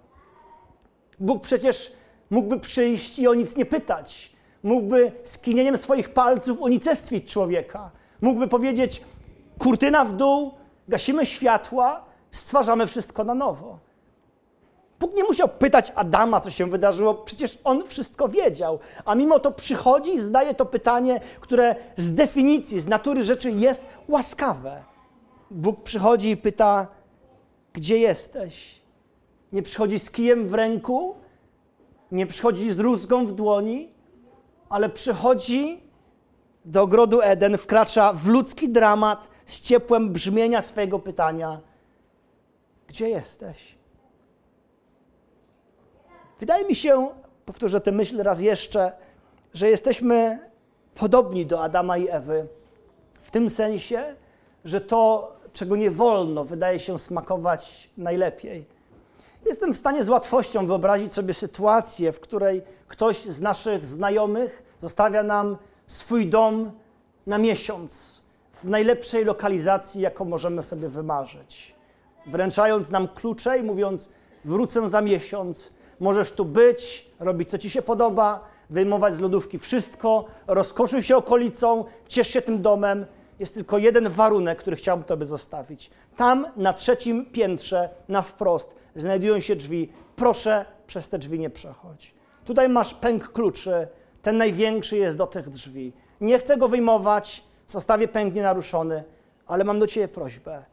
[1.20, 1.92] Bóg przecież
[2.30, 4.32] mógłby przyjść i o nic nie pytać.
[4.62, 7.90] Mógłby skinieniem swoich palców unicestwić człowieka.
[8.20, 9.02] Mógłby powiedzieć:
[9.58, 10.54] kurtyna w dół,
[10.88, 13.78] gasimy światła, stwarzamy wszystko na nowo.
[15.00, 18.78] Bóg nie musiał pytać Adama, co się wydarzyło, przecież on wszystko wiedział.
[19.04, 23.84] A mimo to przychodzi i zdaje to pytanie, które z definicji, z natury rzeczy jest
[24.08, 24.82] łaskawe.
[25.50, 26.86] Bóg przychodzi i pyta:
[27.72, 28.82] Gdzie jesteś?
[29.52, 31.14] Nie przychodzi z kijem w ręku,
[32.12, 33.92] nie przychodzi z rózgą w dłoni,
[34.68, 35.83] ale przychodzi
[36.64, 41.60] do ogrodu Eden, wkracza w ludzki dramat z ciepłem brzmienia swojego pytania:
[42.86, 43.74] Gdzie jesteś?
[46.40, 47.08] Wydaje mi się,
[47.46, 48.92] powtórzę tę myśl raz jeszcze,
[49.54, 50.38] że jesteśmy
[50.94, 52.46] podobni do Adama i Ewy
[53.22, 54.14] w tym sensie,
[54.64, 58.66] że to, czego nie wolno, wydaje się smakować najlepiej.
[59.46, 65.22] Jestem w stanie z łatwością wyobrazić sobie sytuację, w której ktoś z naszych znajomych zostawia
[65.22, 66.70] nam swój dom
[67.26, 68.22] na miesiąc
[68.62, 71.74] w najlepszej lokalizacji, jaką możemy sobie wymarzyć.
[72.26, 74.08] wręczając nam klucze i mówiąc:
[74.44, 80.24] Wrócę za miesiąc, możesz tu być, robić co ci się podoba, wyjmować z lodówki wszystko,
[80.46, 83.06] rozkoszuj się okolicą, ciesz się tym domem.
[83.38, 85.90] Jest tylko jeden warunek, który chciałbym Tobie zostawić.
[86.16, 89.92] Tam na trzecim piętrze, na wprost, znajdują się drzwi.
[90.16, 92.14] Proszę przez te drzwi nie przechodź.
[92.44, 93.88] Tutaj masz pęk kluczy,
[94.24, 95.92] ten największy jest do tych drzwi.
[96.20, 99.04] Nie chcę go wyjmować, zostawię pęk nienaruszony,
[99.46, 100.64] ale mam do Ciebie prośbę.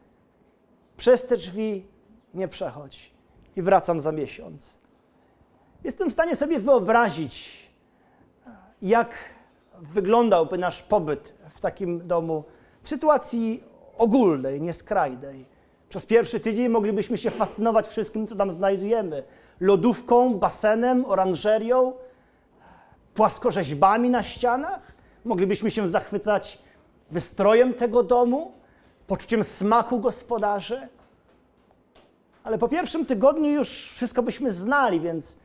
[0.98, 1.86] Przez te drzwi
[2.34, 3.12] nie przechodź.
[3.56, 4.78] I wracam za miesiąc.
[5.84, 7.68] Jestem w stanie sobie wyobrazić,
[8.82, 9.16] jak
[9.82, 12.44] wyglądałby nasz pobyt w takim domu
[12.84, 13.64] w sytuacji
[13.98, 15.46] ogólnej, nieskrajnej.
[15.90, 19.24] Przez pierwszy tydzień moglibyśmy się fascynować wszystkim, co tam znajdujemy:
[19.60, 21.94] lodówką, basenem, oranżerią,
[23.14, 24.92] płaskorzeźbami na ścianach.
[25.26, 26.60] Moglibyśmy się zachwycać
[27.12, 28.52] wystrojem tego domu,
[29.08, 30.88] poczuciem smaku gospodarzy.
[32.44, 35.38] Ale po pierwszym tygodniu już wszystko byśmy znali, więc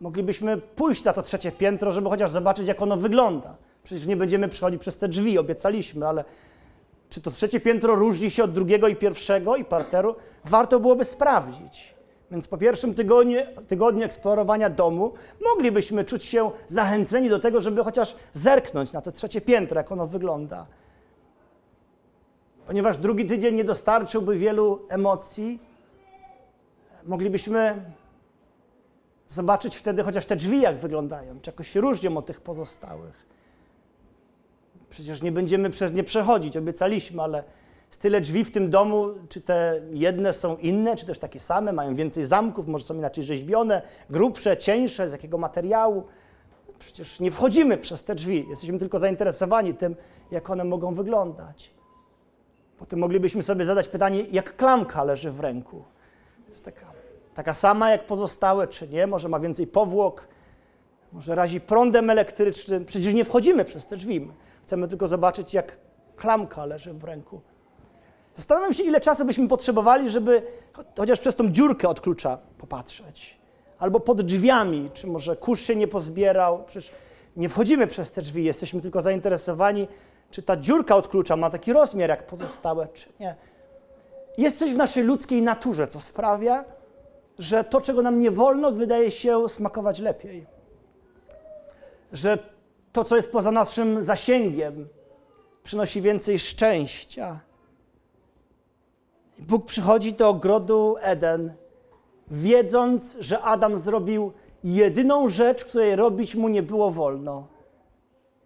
[0.00, 3.56] moglibyśmy pójść na to trzecie piętro, żeby chociaż zobaczyć, jak ono wygląda.
[3.84, 6.24] Przecież nie będziemy przechodzić przez te drzwi, obiecaliśmy, ale
[7.10, 10.16] czy to trzecie piętro różni się od drugiego i pierwszego i parteru?
[10.44, 11.93] Warto byłoby sprawdzić.
[12.30, 15.12] Więc po pierwszym tygodniu, tygodniu eksplorowania domu
[15.44, 20.06] moglibyśmy czuć się zachęceni do tego, żeby chociaż zerknąć na to trzecie piętro, jak ono
[20.06, 20.66] wygląda.
[22.66, 25.58] Ponieważ drugi tydzień nie dostarczyłby wielu emocji,
[27.04, 27.82] moglibyśmy
[29.28, 33.26] zobaczyć wtedy chociaż te drzwi, jak wyglądają, czy jakoś się różnią od tych pozostałych.
[34.90, 37.44] Przecież nie będziemy przez nie przechodzić, obiecaliśmy, ale
[37.88, 41.72] jest tyle drzwi w tym domu, czy te jedne są inne, czy też takie same,
[41.72, 46.04] mają więcej zamków, może są inaczej rzeźbione, grubsze, cieńsze, z jakiego materiału.
[46.78, 49.96] Przecież nie wchodzimy przez te drzwi, jesteśmy tylko zainteresowani tym,
[50.30, 51.74] jak one mogą wyglądać.
[52.78, 55.84] Potem moglibyśmy sobie zadać pytanie, jak klamka leży w ręku.
[56.48, 56.86] Jest taka,
[57.34, 59.06] taka sama jak pozostałe, czy nie?
[59.06, 60.28] Może ma więcej powłok,
[61.12, 62.84] może razi prądem elektrycznym.
[62.84, 64.30] Przecież nie wchodzimy przez te drzwi.
[64.62, 65.76] Chcemy tylko zobaczyć, jak
[66.16, 67.40] klamka leży w ręku.
[68.34, 70.42] Zastanawiam się, ile czasu byśmy potrzebowali, żeby
[70.96, 73.38] chociaż przez tą dziurkę od klucza popatrzeć.
[73.78, 76.64] Albo pod drzwiami, czy może kurz się nie pozbierał.
[76.66, 76.92] Przecież
[77.36, 79.88] nie wchodzimy przez te drzwi, jesteśmy tylko zainteresowani,
[80.30, 83.36] czy ta dziurka od klucza ma taki rozmiar jak pozostałe, czy nie.
[84.38, 86.64] Jest coś w naszej ludzkiej naturze, co sprawia,
[87.38, 90.46] że to, czego nam nie wolno, wydaje się smakować lepiej.
[92.12, 92.38] Że
[92.92, 94.88] to, co jest poza naszym zasięgiem,
[95.64, 97.40] przynosi więcej szczęścia.
[99.38, 101.54] Bóg przychodzi do ogrodu Eden,
[102.30, 104.32] wiedząc, że Adam zrobił
[104.64, 107.46] jedyną rzecz, której robić mu nie było wolno.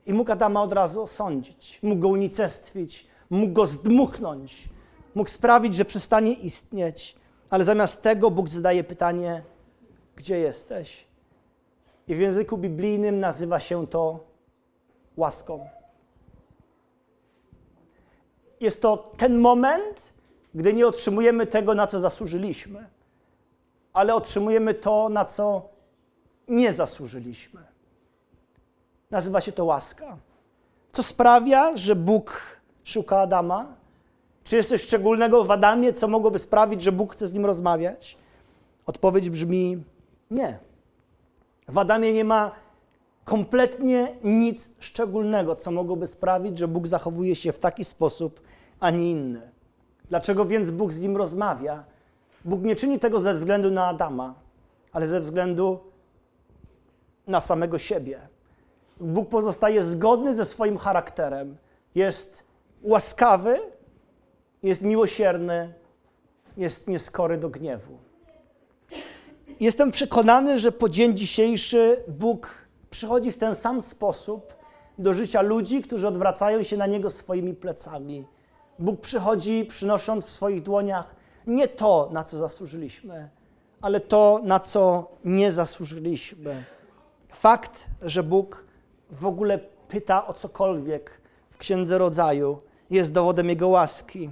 [0.07, 4.69] I mógł Adama od razu osądzić, mógł go unicestwić, mógł go zdmuchnąć,
[5.15, 7.17] mógł sprawić, że przestanie istnieć.
[7.51, 9.43] Ale zamiast tego Bóg zadaje pytanie:
[10.17, 11.07] Gdzie jesteś?
[12.09, 14.21] I w języku biblijnym nazywa się to
[15.17, 15.69] łaską.
[18.61, 20.13] Jest to ten moment,
[20.59, 22.87] gdy nie otrzymujemy tego, na co zasłużyliśmy,
[23.93, 25.69] ale otrzymujemy to, na co
[26.49, 27.61] nie zasłużyliśmy.
[29.11, 30.17] Nazywa się to łaska.
[30.93, 32.43] Co sprawia, że Bóg
[32.85, 33.67] szuka Adama?
[34.45, 38.17] Czy jest coś szczególnego w Adamie, co mogłoby sprawić, że Bóg chce z nim rozmawiać?
[38.87, 39.83] Odpowiedź brzmi
[40.31, 40.59] nie.
[41.69, 42.51] W Adamie nie ma
[43.25, 48.41] kompletnie nic szczególnego, co mogłoby sprawić, że Bóg zachowuje się w taki sposób,
[48.81, 49.58] a nie inny.
[50.09, 51.85] Dlaczego więc Bóg z nim rozmawia?
[52.45, 54.35] Bóg nie czyni tego ze względu na Adama,
[54.93, 55.79] ale ze względu
[57.27, 58.21] na samego siebie.
[59.01, 61.57] Bóg pozostaje zgodny ze swoim charakterem.
[61.95, 62.43] Jest
[62.83, 63.59] łaskawy,
[64.63, 65.75] jest miłosierny,
[66.57, 67.99] jest nieskory do gniewu.
[69.61, 72.49] Jestem przekonany, że po dzień dzisiejszy Bóg
[72.91, 74.55] przychodzi w ten sam sposób
[74.99, 78.25] do życia ludzi, którzy odwracają się na Niego swoimi plecami.
[78.79, 81.15] Bóg przychodzi, przynosząc w swoich dłoniach
[81.47, 83.29] nie to, na co zasłużyliśmy,
[83.81, 86.65] ale to, na co nie zasłużyliśmy.
[87.29, 88.65] Fakt, że Bóg
[89.11, 92.61] w ogóle pyta o cokolwiek w Księdze Rodzaju,
[92.91, 94.31] jest dowodem Jego łaski.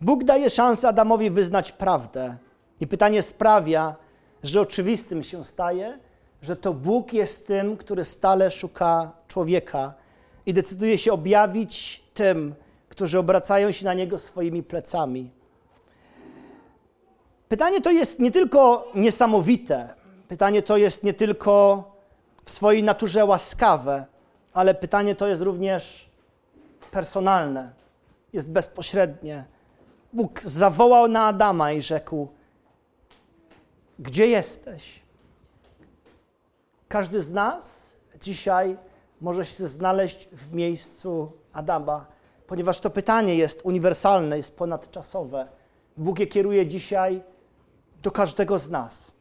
[0.00, 2.36] Bóg daje szansę Adamowi wyznać prawdę.
[2.80, 3.96] I pytanie sprawia,
[4.42, 5.98] że oczywistym się staje,
[6.42, 9.94] że to Bóg jest tym, który stale szuka człowieka
[10.46, 12.54] i decyduje się objawić tym,
[12.94, 15.30] którzy obracają się na niego swoimi plecami.
[17.48, 19.94] Pytanie to jest nie tylko niesamowite,
[20.28, 21.84] pytanie to jest nie tylko
[22.44, 24.06] w swojej naturze łaskawe,
[24.52, 26.10] ale pytanie to jest również
[26.90, 27.72] personalne,
[28.32, 29.44] jest bezpośrednie.
[30.12, 32.28] Bóg zawołał na Adama i rzekł:
[33.98, 35.02] Gdzie jesteś?
[36.88, 38.76] Każdy z nas dzisiaj
[39.20, 42.13] może się znaleźć w miejscu Adama,
[42.46, 45.48] ponieważ to pytanie jest uniwersalne, jest ponadczasowe.
[45.96, 47.22] Bóg je kieruje dzisiaj
[48.02, 49.12] do każdego z nas,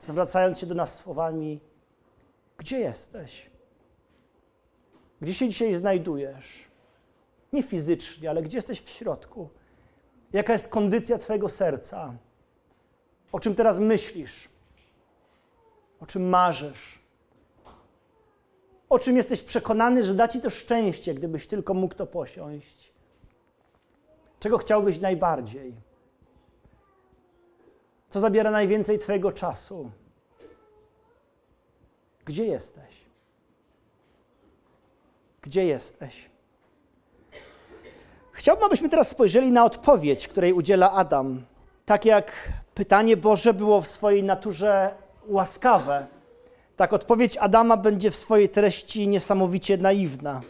[0.00, 1.60] zwracając się do nas słowami:
[2.56, 3.50] Gdzie jesteś?
[5.20, 6.64] Gdzie się dzisiaj znajdujesz?
[7.52, 9.48] Nie fizycznie, ale gdzie jesteś w środku?
[10.32, 12.14] Jaka jest kondycja Twojego serca?
[13.32, 14.48] O czym teraz myślisz?
[16.00, 16.97] O czym marzysz?
[18.88, 22.92] O czym jesteś przekonany, że da Ci to szczęście, gdybyś tylko mógł to posiąść?
[24.40, 25.74] Czego chciałbyś najbardziej?
[28.08, 29.90] Co zabiera najwięcej Twojego czasu?
[32.24, 32.94] Gdzie jesteś?
[35.42, 36.30] Gdzie jesteś?
[38.32, 41.44] Chciałbym, abyśmy teraz spojrzeli na odpowiedź, której udziela Adam.
[41.86, 42.32] Tak jak
[42.74, 44.94] pytanie Boże było w swojej naturze
[45.26, 46.06] łaskawe,
[46.78, 50.42] tak odpowiedź Adama będzie w swojej treści niesamowicie naiwna.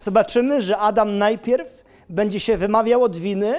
[0.00, 3.54] Zobaczymy, że Adam najpierw będzie się wymawiał od winy,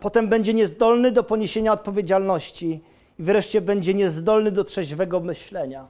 [0.00, 2.80] potem będzie niezdolny do poniesienia odpowiedzialności
[3.18, 5.88] i wreszcie będzie niezdolny do trzeźwego myślenia.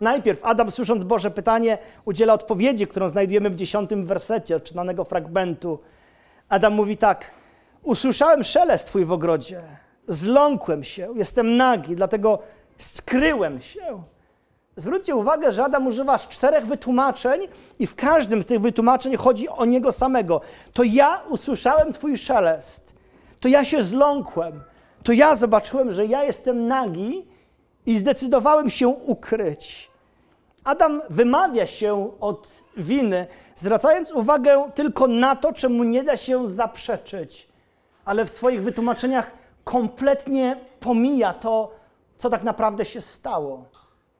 [0.00, 5.78] Najpierw Adam, słysząc Boże pytanie, udziela odpowiedzi, którą znajdujemy w dziesiątym wersecie odczytanego fragmentu.
[6.48, 7.30] Adam mówi tak:
[7.82, 9.60] Usłyszałem szelest Twój w ogrodzie,
[10.08, 12.38] zląkłem się, jestem nagi, dlatego
[12.78, 14.02] skryłem się.
[14.76, 19.64] Zwróćcie uwagę, że Adam używa czterech wytłumaczeń i w każdym z tych wytłumaczeń chodzi o
[19.64, 20.40] niego samego.
[20.72, 22.94] To ja usłyszałem Twój szelest,
[23.40, 24.62] to ja się zląkłem,
[25.02, 27.26] to ja zobaczyłem, że ja jestem nagi
[27.86, 29.90] i zdecydowałem się ukryć.
[30.64, 37.48] Adam wymawia się od winy, zwracając uwagę tylko na to, czemu nie da się zaprzeczyć,
[38.04, 39.30] ale w swoich wytłumaczeniach
[39.64, 41.70] kompletnie pomija to,
[42.18, 43.64] co tak naprawdę się stało.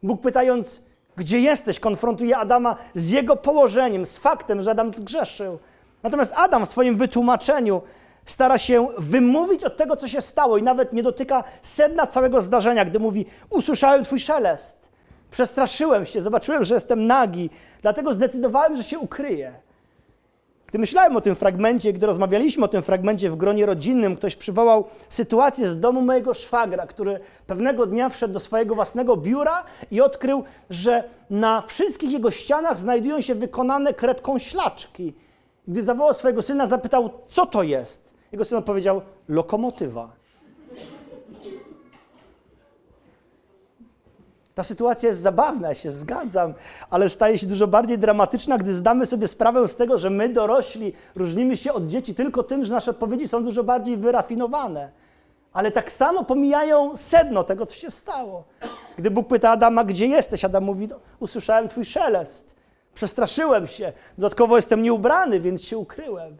[0.02, 0.82] Bóg pytając,
[1.16, 5.58] gdzie jesteś, konfrontuje Adama z jego położeniem, z faktem, że Adam zgrzeszył.
[6.02, 7.82] Natomiast Adam w swoim wytłumaczeniu
[8.26, 12.84] stara się wymówić od tego, co się stało i nawet nie dotyka sedna całego zdarzenia,
[12.84, 14.88] gdy mówi: Usłyszałem Twój szelest.
[15.30, 17.50] Przestraszyłem się, zobaczyłem, że jestem nagi,
[17.82, 19.52] dlatego zdecydowałem, że się ukryję.
[20.70, 24.84] Gdy myślałem o tym fragmencie, gdy rozmawialiśmy o tym fragmencie w gronie rodzinnym, ktoś przywołał
[25.08, 30.44] sytuację z domu mojego szwagra, który pewnego dnia wszedł do swojego własnego biura i odkrył,
[30.70, 35.14] że na wszystkich jego ścianach znajdują się wykonane kredką ślaczki.
[35.68, 38.14] Gdy zawołał swojego syna, zapytał, co to jest.
[38.32, 40.19] Jego syn odpowiedział, lokomotywa.
[44.60, 46.54] Ta sytuacja jest zabawna, ja się zgadzam,
[46.90, 50.92] ale staje się dużo bardziej dramatyczna, gdy zdamy sobie sprawę z tego, że my dorośli
[51.14, 54.90] różnimy się od dzieci tylko tym, że nasze odpowiedzi są dużo bardziej wyrafinowane.
[55.52, 58.44] Ale tak samo pomijają sedno tego, co się stało.
[58.98, 62.54] Gdy Bóg pyta Adama, gdzie jesteś, Adam mówi, no, usłyszałem twój szelest,
[62.94, 66.36] przestraszyłem się, dodatkowo jestem nieubrany, więc się ukryłem.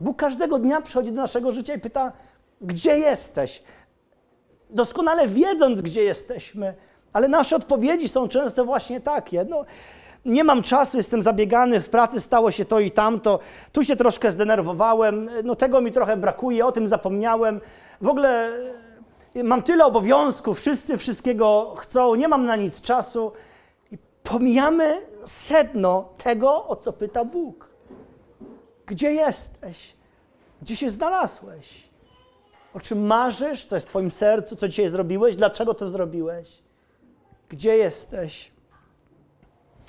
[0.00, 2.12] Bóg każdego dnia przychodzi do naszego życia i pyta,
[2.60, 3.62] gdzie jesteś?
[4.70, 6.74] Doskonale wiedząc, gdzie jesteśmy,
[7.14, 9.46] ale nasze odpowiedzi są często właśnie takie.
[9.48, 9.64] No,
[10.24, 13.38] nie mam czasu, jestem zabiegany, w pracy stało się to i tamto,
[13.72, 17.60] tu się troszkę zdenerwowałem, no tego mi trochę brakuje, o tym zapomniałem.
[18.00, 18.48] W ogóle
[19.34, 23.32] e, mam tyle obowiązków, wszyscy wszystkiego chcą, nie mam na nic czasu.
[23.92, 27.68] I pomijamy sedno tego, o co pyta Bóg.
[28.86, 29.96] Gdzie jesteś?
[30.62, 31.88] Gdzie się znalazłeś?
[32.74, 33.64] O czym marzysz?
[33.64, 34.56] Co jest w Twoim sercu?
[34.56, 35.36] Co dzisiaj zrobiłeś?
[35.36, 36.63] Dlaczego to zrobiłeś?
[37.54, 38.52] Gdzie jesteś?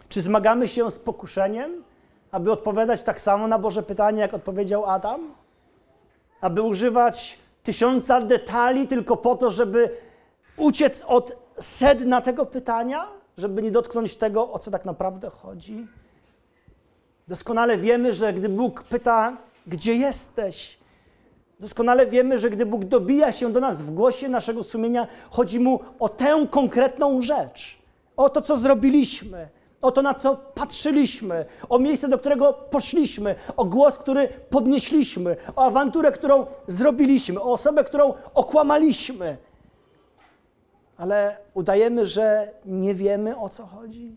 [0.10, 1.84] Czy zmagamy się z pokuszeniem,
[2.32, 5.34] aby odpowiadać tak samo na Boże pytanie, jak odpowiedział Adam?
[6.42, 9.98] Aby używać tysiąca detali tylko po to, żeby
[10.58, 15.88] uciec od sedna tego pytania, żeby nie dotknąć tego, o co tak naprawdę chodzi?
[17.28, 20.78] Doskonale wiemy, że gdy Bóg pyta, gdzie jesteś,
[21.60, 25.80] doskonale wiemy, że gdy Bóg dobija się do nas w głosie naszego sumienia, chodzi mu
[26.00, 27.78] o tę konkretną rzecz,
[28.18, 29.50] o to, co zrobiliśmy,
[29.82, 35.66] o to, na co patrzyliśmy, o miejsce, do którego poszliśmy, o głos, który podnieśliśmy, o
[35.66, 39.38] awanturę, którą zrobiliśmy, o osobę, którą okłamaliśmy.
[40.98, 44.16] Ale udajemy, że nie wiemy o co chodzi.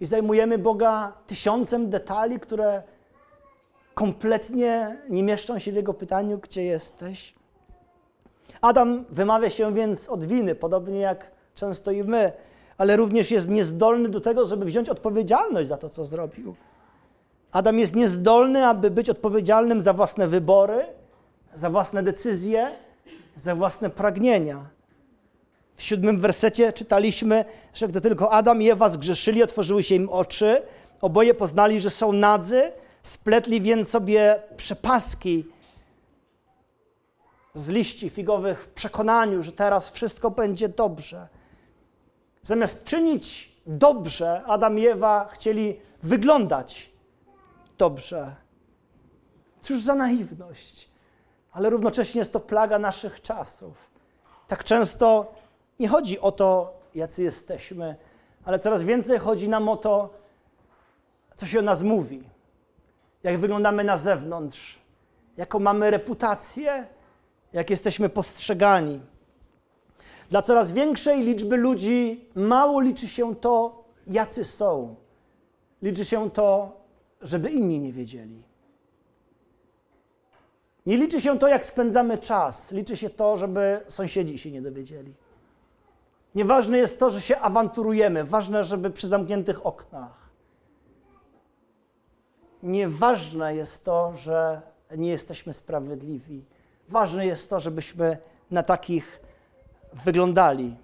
[0.00, 2.82] I zajmujemy Boga tysiącem detali, które
[3.96, 7.34] kompletnie nie mieszczą się w Jego pytaniu, gdzie jesteś.
[8.60, 12.32] Adam wymawia się więc od winy, podobnie jak często i my,
[12.78, 16.54] ale również jest niezdolny do tego, żeby wziąć odpowiedzialność za to, co zrobił.
[17.52, 20.84] Adam jest niezdolny, aby być odpowiedzialnym za własne wybory,
[21.54, 22.70] za własne decyzje,
[23.36, 24.68] za własne pragnienia.
[25.76, 27.44] W siódmym wersecie czytaliśmy,
[27.74, 30.62] że gdy tylko Adam i Ewa zgrzeszyli, otworzyły się im oczy,
[31.00, 32.72] oboje poznali, że są nadzy,
[33.06, 35.46] spletli więc sobie przepaski
[37.54, 41.28] z liści figowych w przekonaniu, że teraz wszystko będzie dobrze.
[42.42, 46.90] Zamiast czynić dobrze, Adam i Ewa chcieli wyglądać
[47.78, 48.34] dobrze.
[49.62, 50.90] Cóż za naiwność,
[51.52, 53.90] ale równocześnie jest to plaga naszych czasów.
[54.48, 55.34] Tak często
[55.78, 57.96] nie chodzi o to, jacy jesteśmy,
[58.44, 60.14] ale coraz więcej chodzi nam o to,
[61.36, 62.35] co się o nas mówi,
[63.26, 64.78] jak wyglądamy na zewnątrz,
[65.36, 66.86] jaką mamy reputację,
[67.52, 69.00] jak jesteśmy postrzegani.
[70.30, 74.96] Dla coraz większej liczby ludzi mało liczy się to, jacy są.
[75.82, 76.80] Liczy się to,
[77.20, 78.42] żeby inni nie wiedzieli.
[80.86, 85.14] Nie liczy się to, jak spędzamy czas, liczy się to, żeby sąsiedzi się nie dowiedzieli.
[86.34, 90.25] Nieważne jest to, że się awanturujemy, ważne, żeby przy zamkniętych oknach.
[92.62, 94.62] Nieważne jest to, że
[94.96, 96.44] nie jesteśmy sprawiedliwi.
[96.88, 98.18] Ważne jest to, żebyśmy
[98.50, 99.20] na takich
[100.04, 100.76] wyglądali.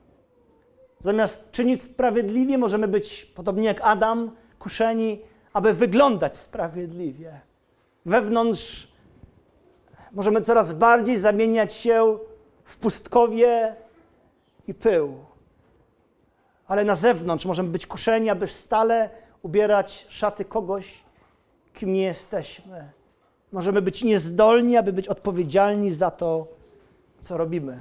[0.99, 5.21] Zamiast czynić sprawiedliwie, możemy być, podobnie jak Adam, kuszeni,
[5.53, 7.41] aby wyglądać sprawiedliwie.
[8.07, 8.93] Wewnątrz
[10.13, 12.19] możemy coraz bardziej zamieniać się
[12.65, 13.77] w pustkowie
[14.69, 15.17] i pył.
[16.67, 19.11] Ale na zewnątrz możemy być kuszeni, aby stale
[19.43, 21.05] ubierać szaty kogoś,
[21.75, 22.91] kim jesteśmy.
[23.53, 26.47] Możemy być niezdolni, aby być odpowiedzialni za to,
[27.21, 27.81] co robimy.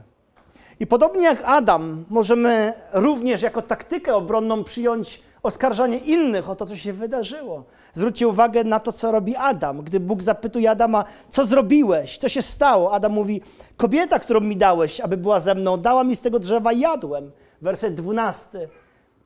[0.80, 6.76] I podobnie jak Adam, możemy również jako taktykę obronną przyjąć oskarżanie innych o to, co
[6.76, 7.64] się wydarzyło.
[7.94, 9.82] Zwróćcie uwagę na to, co robi Adam.
[9.82, 13.42] Gdy Bóg zapytuje Adama, co zrobiłeś, co się stało, Adam mówi:
[13.78, 17.32] Kobieta, którą mi dałeś, aby była ze mną, dała mi z tego drzewa, jadłem.
[17.62, 18.68] Werset 12.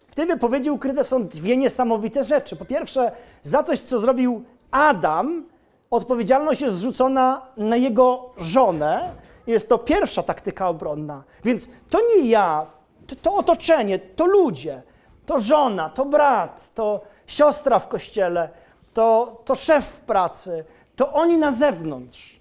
[0.07, 2.55] W tej wypowiedzi ukryte są dwie niesamowite rzeczy.
[2.55, 3.11] Po pierwsze,
[3.41, 5.45] za coś, co zrobił Adam,
[5.89, 9.15] odpowiedzialność jest zrzucona na jego żonę.
[9.47, 11.23] Jest to pierwsza taktyka obronna.
[11.43, 12.65] Więc to nie ja,
[13.07, 14.83] to, to otoczenie, to ludzie,
[15.25, 18.49] to żona, to brat, to siostra w kościele,
[18.93, 22.39] to, to szef w pracy, to oni na zewnątrz.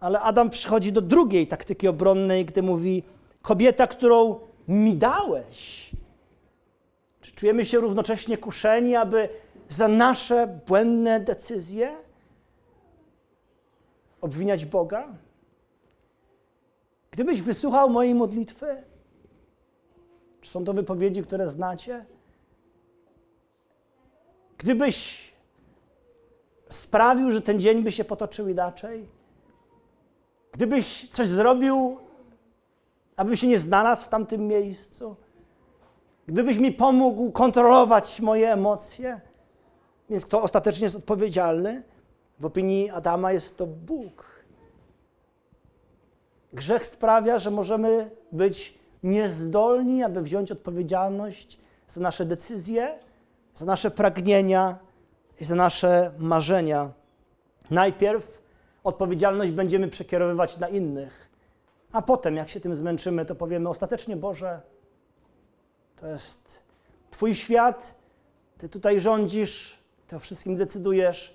[0.00, 3.02] Ale Adam przychodzi do drugiej taktyki obronnej, gdy mówi:
[3.42, 5.90] Kobieta, którą mi dałeś.
[7.20, 9.28] Czy czujemy się równocześnie kuszeni, aby
[9.68, 11.96] za nasze błędne decyzje?
[14.20, 15.08] Obwiniać Boga?
[17.10, 18.82] Gdybyś wysłuchał mojej modlitwy,
[20.40, 22.06] czy są to wypowiedzi, które znacie?
[24.58, 25.26] Gdybyś
[26.68, 29.08] sprawił, że ten dzień by się potoczył inaczej,
[30.52, 31.98] gdybyś coś zrobił,
[33.16, 35.16] abym się nie znalazł w tamtym miejscu,
[36.26, 39.20] gdybyś mi pomógł kontrolować moje emocje,
[40.10, 41.82] więc kto ostatecznie jest odpowiedzialny?
[42.38, 44.24] W opinii Adama jest to Bóg.
[46.52, 52.98] Grzech sprawia, że możemy być niezdolni, aby wziąć odpowiedzialność za nasze decyzje,
[53.54, 54.78] za nasze pragnienia
[55.40, 56.90] i za nasze marzenia.
[57.70, 58.42] Najpierw
[58.84, 61.30] odpowiedzialność będziemy przekierowywać na innych,
[61.92, 64.60] a potem, jak się tym zmęczymy, to powiemy ostatecznie: Boże,
[65.96, 66.60] to jest
[67.10, 67.94] Twój świat,
[68.58, 71.34] Ty tutaj rządzisz, Ty o wszystkim decydujesz,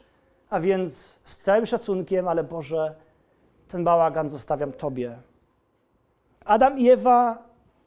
[0.50, 2.96] a więc z całym szacunkiem, ale Boże,
[3.68, 5.18] ten bałagan zostawiam Tobie.
[6.46, 7.44] Adam i Ewa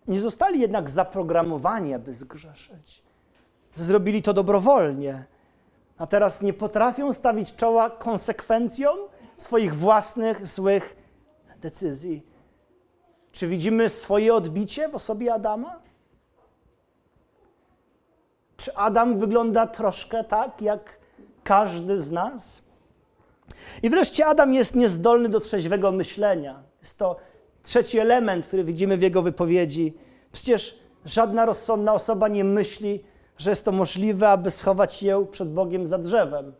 [0.09, 3.03] nie zostali jednak zaprogramowani, aby zgrzeszyć.
[3.74, 5.24] Zrobili to dobrowolnie,
[5.99, 8.99] a teraz nie potrafią stawić czoła konsekwencjom
[9.37, 10.97] swoich własnych złych
[11.61, 12.26] decyzji.
[13.32, 15.84] Czy widzimy swoje odbicie w osobie Adama?
[18.57, 20.99] Czy Adam wygląda troszkę tak, jak
[21.45, 22.63] każdy z nas?
[23.83, 26.63] I wreszcie Adam jest niezdolny do trzeźwego myślenia.
[26.81, 27.17] Jest to
[27.63, 29.95] trzeci element, który widzimy w jego wypowiedzi.
[30.33, 33.05] Przecież żadna rozsądna osoba nie myśli,
[33.39, 36.53] że jest to możliwe, aby schować się przed Bogiem za drzewem.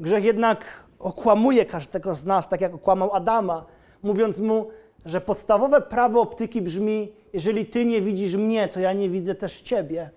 [0.00, 3.64] Grzech jednak okłamuje każdego z nas, tak jak okłamał Adama,
[4.02, 4.68] mówiąc mu,
[5.04, 9.60] że podstawowe prawo optyki brzmi: Jeżeli ty nie widzisz mnie, to ja nie widzę też
[9.60, 10.10] ciebie.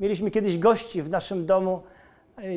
[0.00, 1.82] Mieliśmy kiedyś gości w naszym domu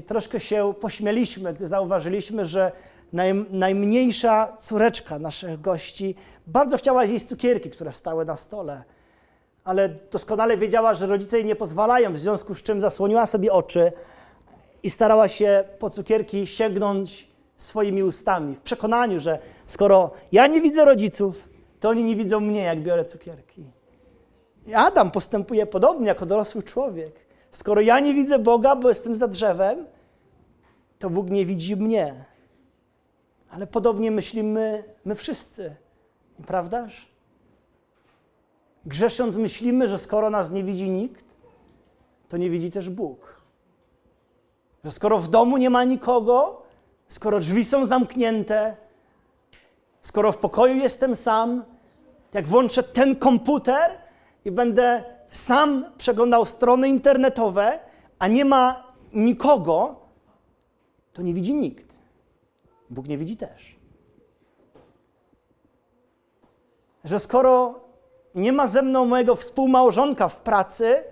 [0.07, 2.71] troszkę się pośmieliśmy, gdy zauważyliśmy, że
[3.13, 6.15] naj, najmniejsza córeczka naszych gości
[6.47, 8.83] bardzo chciała zjeść cukierki, które stały na stole,
[9.63, 13.91] ale doskonale wiedziała, że rodzice jej nie pozwalają, w związku z czym zasłoniła sobie oczy
[14.83, 20.85] i starała się po cukierki sięgnąć swoimi ustami, w przekonaniu, że skoro ja nie widzę
[20.85, 23.63] rodziców, to oni nie widzą mnie, jak biorę cukierki.
[24.75, 27.28] Adam postępuje podobnie jako dorosły człowiek.
[27.51, 29.85] Skoro ja nie widzę Boga, bo jestem za drzewem,
[30.99, 32.25] to Bóg nie widzi mnie.
[33.49, 35.75] Ale podobnie myślimy my wszyscy,
[36.39, 37.09] nieprawdaż?
[38.85, 41.25] Grzesząc myślimy, że skoro nas nie widzi nikt,
[42.27, 43.41] to nie widzi też Bóg.
[44.83, 46.63] Że skoro w domu nie ma nikogo,
[47.07, 48.77] skoro drzwi są zamknięte,
[50.01, 51.63] skoro w pokoju jestem sam,
[52.33, 53.91] jak włączę ten komputer
[54.45, 57.79] i będę sam przeglądał strony internetowe,
[58.19, 59.95] a nie ma nikogo,
[61.13, 61.95] to nie widzi nikt.
[62.89, 63.75] Bóg nie widzi też.
[67.03, 67.79] Że skoro
[68.35, 71.03] nie ma ze mną mojego współmałżonka w pracy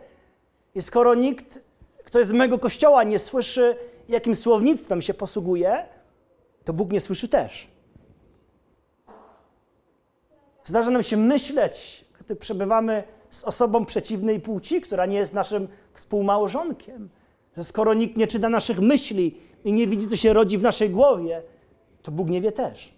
[0.76, 1.60] i skoro nikt,
[2.04, 3.78] kto jest z mego kościoła, nie słyszy,
[4.10, 5.86] jakim słownictwem się posługuje,
[6.66, 7.68] to Bóg nie słyszy też.
[10.66, 17.10] Zdarza nam się myśleć, gdy przebywamy z osobą przeciwnej płci, która nie jest naszym współmałżonkiem,
[17.58, 20.90] że skoro nikt nie czyta naszych myśli i nie widzi, co się rodzi w naszej
[20.90, 21.42] głowie,
[22.02, 22.94] to Bóg nie wie też.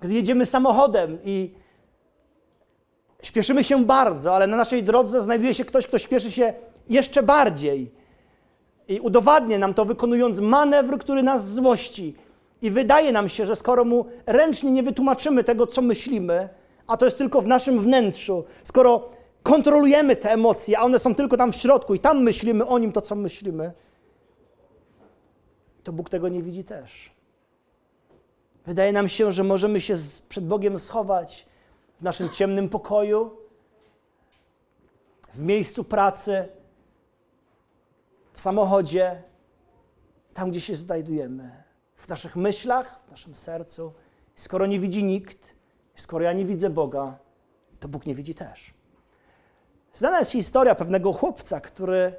[0.00, 1.54] Gdy jedziemy samochodem i
[3.22, 6.54] śpieszymy się bardzo, ale na naszej drodze znajduje się ktoś, kto śpieszy się
[6.88, 7.92] jeszcze bardziej
[8.88, 12.14] i udowadnia nam to, wykonując manewr, który nas złości.
[12.62, 16.48] I wydaje nam się, że skoro mu ręcznie nie wytłumaczymy tego, co myślimy,
[16.86, 19.10] a to jest tylko w naszym wnętrzu, skoro
[19.42, 22.92] kontrolujemy te emocje, a one są tylko tam w środku i tam myślimy o nim
[22.92, 23.72] to, co myślimy,
[25.84, 27.10] to Bóg tego nie widzi też.
[28.66, 29.94] Wydaje nam się, że możemy się
[30.28, 31.46] przed Bogiem schować
[31.98, 33.36] w naszym ciemnym pokoju,
[35.34, 36.48] w miejscu pracy,
[38.32, 39.22] w samochodzie,
[40.34, 41.65] tam gdzie się znajdujemy,
[42.06, 43.92] w naszych myślach, w naszym sercu.
[44.36, 45.54] Skoro nie widzi nikt,
[45.94, 47.18] skoro ja nie widzę Boga,
[47.80, 48.74] to Bóg nie widzi też.
[49.94, 52.12] Znana jest historia pewnego chłopca, który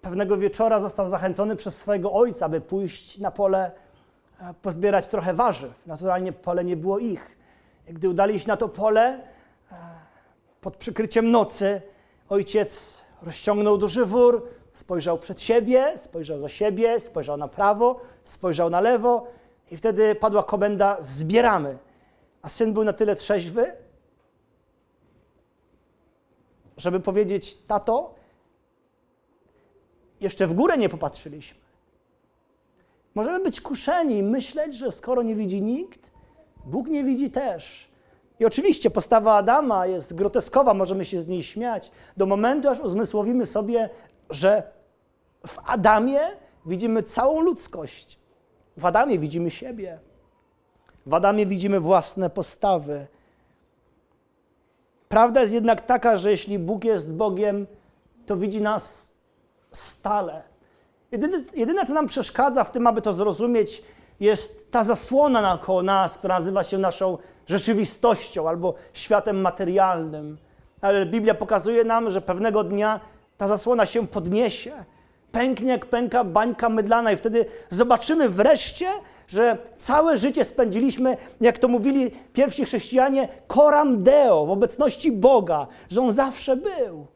[0.00, 3.72] pewnego wieczora został zachęcony przez swojego ojca, aby pójść na pole,
[4.40, 5.72] e, pozbierać trochę warzyw.
[5.86, 7.36] Naturalnie pole nie było ich.
[7.88, 9.20] Gdy udali się na to pole,
[9.72, 9.76] e,
[10.60, 11.82] pod przykryciem nocy,
[12.28, 18.80] ojciec rozciągnął duży wór, spojrzał przed siebie, spojrzał za siebie, spojrzał na prawo, spojrzał na
[18.80, 19.26] lewo
[19.70, 21.78] i wtedy padła komenda: zbieramy.
[22.42, 23.72] A syn był na tyle trzeźwy,
[26.76, 28.14] żeby powiedzieć: Tato,
[30.20, 31.60] jeszcze w górę nie popatrzyliśmy.
[33.14, 36.10] Możemy być kuszeni i myśleć, że skoro nie widzi nikt,
[36.64, 37.88] Bóg nie widzi też.
[38.40, 43.46] I oczywiście postawa Adama jest groteskowa, możemy się z niej śmiać, do momentu, aż uzmysłowimy
[43.46, 43.90] sobie,
[44.30, 44.62] że
[45.46, 46.20] w Adamie
[46.66, 48.18] widzimy całą ludzkość.
[48.76, 49.98] W Adamie widzimy siebie.
[51.06, 53.06] W Adamie widzimy własne postawy.
[55.08, 57.66] Prawda jest jednak taka, że jeśli Bóg jest Bogiem,
[58.26, 59.12] to widzi nas
[59.72, 60.42] stale.
[61.12, 63.82] Jedyne, jedyne, co nam przeszkadza w tym, aby to zrozumieć,
[64.20, 70.38] jest ta zasłona naokoło nas, która nazywa się naszą rzeczywistością albo światem materialnym.
[70.80, 73.00] Ale Biblia pokazuje nam, że pewnego dnia
[73.36, 74.84] ta zasłona się podniesie,
[75.32, 78.86] pęknie jak pęka bańka mydlana i wtedy zobaczymy wreszcie,
[79.28, 86.02] że całe życie spędziliśmy, jak to mówili pierwsi chrześcijanie, coram deo, w obecności Boga, że
[86.02, 87.06] On zawsze był.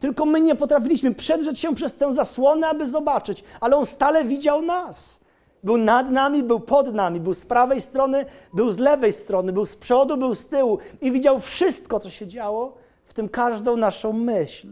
[0.00, 4.62] Tylko my nie potrafiliśmy przedrzeć się przez tę zasłonę, aby zobaczyć, ale On stale widział
[4.62, 5.20] nas.
[5.64, 9.66] Był nad nami, był pod nami, był z prawej strony, był z lewej strony, był
[9.66, 14.12] z przodu, był z tyłu i widział wszystko, co się działo, w tym każdą naszą
[14.12, 14.68] myśl.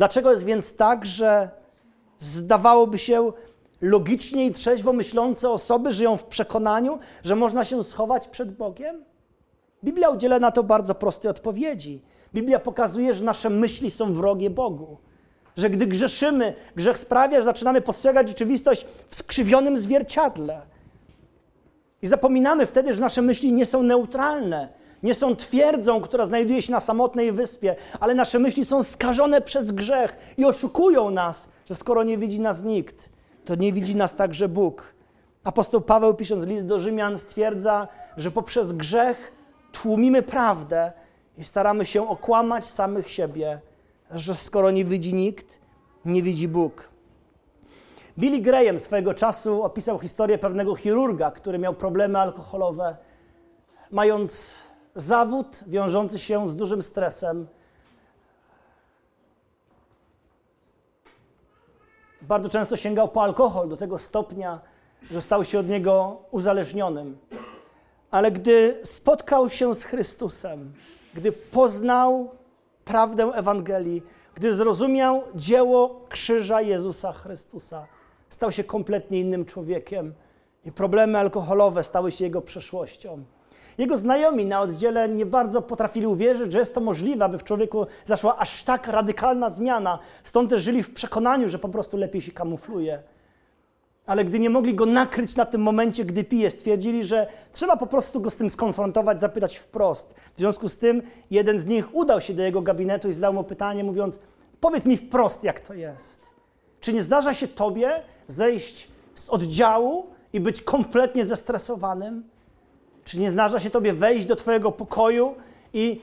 [0.00, 1.50] Dlaczego jest więc tak, że
[2.18, 3.32] zdawałoby się
[3.80, 9.04] logicznie i trzeźwo myślące osoby żyją w przekonaniu, że można się schować przed Bogiem?
[9.84, 12.02] Biblia udziela na to bardzo prostej odpowiedzi.
[12.34, 14.96] Biblia pokazuje, że nasze myśli są wrogie Bogu.
[15.56, 20.62] Że gdy grzeszymy, grzech sprawia, że zaczynamy postrzegać rzeczywistość w skrzywionym zwierciadle.
[22.02, 24.68] I zapominamy wtedy, że nasze myśli nie są neutralne,
[25.02, 29.72] nie są twierdzą, która znajduje się na samotnej wyspie, ale nasze myśli są skażone przez
[29.72, 33.08] grzech i oszukują nas, że skoro nie widzi nas nikt,
[33.44, 34.94] to nie widzi nas także Bóg.
[35.44, 39.32] Apostoł Paweł, pisząc list do Rzymian, stwierdza, że poprzez grzech
[39.72, 40.92] tłumimy prawdę
[41.38, 43.60] i staramy się okłamać samych siebie,
[44.10, 45.58] że skoro nie widzi nikt,
[46.04, 46.88] nie widzi Bóg.
[48.18, 52.96] Billy Graham swego czasu opisał historię pewnego chirurga, który miał problemy alkoholowe.
[53.90, 54.62] Mając
[55.00, 57.46] zawód wiążący się z dużym stresem,
[62.22, 64.60] Bardzo często sięgał po alkohol do tego stopnia,
[65.10, 67.18] że stał się od niego uzależnionym.
[68.10, 70.72] Ale gdy spotkał się z Chrystusem,
[71.14, 72.30] gdy poznał
[72.84, 74.02] prawdę Ewangelii,
[74.34, 77.86] gdy zrozumiał dzieło krzyża Jezusa Chrystusa,
[78.28, 80.14] stał się kompletnie innym człowiekiem
[80.64, 83.24] i problemy alkoholowe stały się jego przeszłością.
[83.78, 87.86] Jego znajomi na oddziale nie bardzo potrafili uwierzyć, że jest to możliwe, aby w człowieku
[88.04, 89.98] zaszła aż tak radykalna zmiana.
[90.24, 93.02] Stąd też żyli w przekonaniu, że po prostu lepiej się kamufluje.
[94.06, 97.86] Ale gdy nie mogli go nakryć na tym momencie, gdy pije, stwierdzili, że trzeba po
[97.86, 100.14] prostu go z tym skonfrontować, zapytać wprost.
[100.34, 103.44] W związku z tym jeden z nich udał się do jego gabinetu i zadał mu
[103.44, 104.18] pytanie, mówiąc:
[104.60, 106.30] Powiedz mi wprost, jak to jest.
[106.80, 112.24] Czy nie zdarza się tobie zejść z oddziału i być kompletnie zestresowanym?
[113.10, 115.34] Czy nie zdarza się tobie wejść do twojego pokoju
[115.72, 116.00] i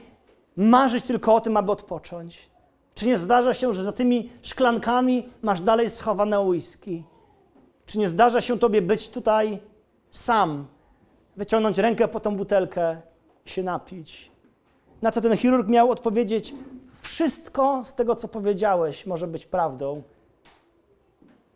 [0.56, 2.50] marzyć tylko o tym, aby odpocząć?
[2.94, 7.04] Czy nie zdarza się, że za tymi szklankami masz dalej schowane whisky?
[7.86, 9.58] Czy nie zdarza się tobie być tutaj
[10.10, 10.66] sam,
[11.36, 12.96] wyciągnąć rękę po tą butelkę
[13.46, 14.30] i się napić?
[15.02, 16.54] Na co ten chirurg miał odpowiedzieć:
[17.00, 20.02] Wszystko z tego, co powiedziałeś, może być prawdą,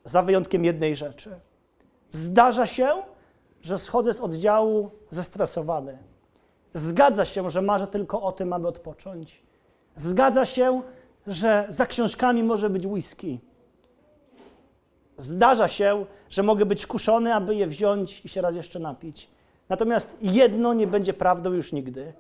[0.05, 1.41] za wyjątkiem jednej rzeczy.
[2.11, 3.03] Zdarza się,
[3.63, 5.99] że schodzę z oddziału zestresowany.
[6.73, 9.43] Zgadza się, że marzę tylko o tym, aby odpocząć.
[9.97, 10.83] Zgadza się,
[11.27, 13.41] że za książkami może być whisky.
[15.17, 19.31] Zdarza się, że mogę być kuszony, aby je wziąć i się raz jeszcze napić.
[19.69, 22.13] Natomiast jedno nie będzie prawdą już nigdy.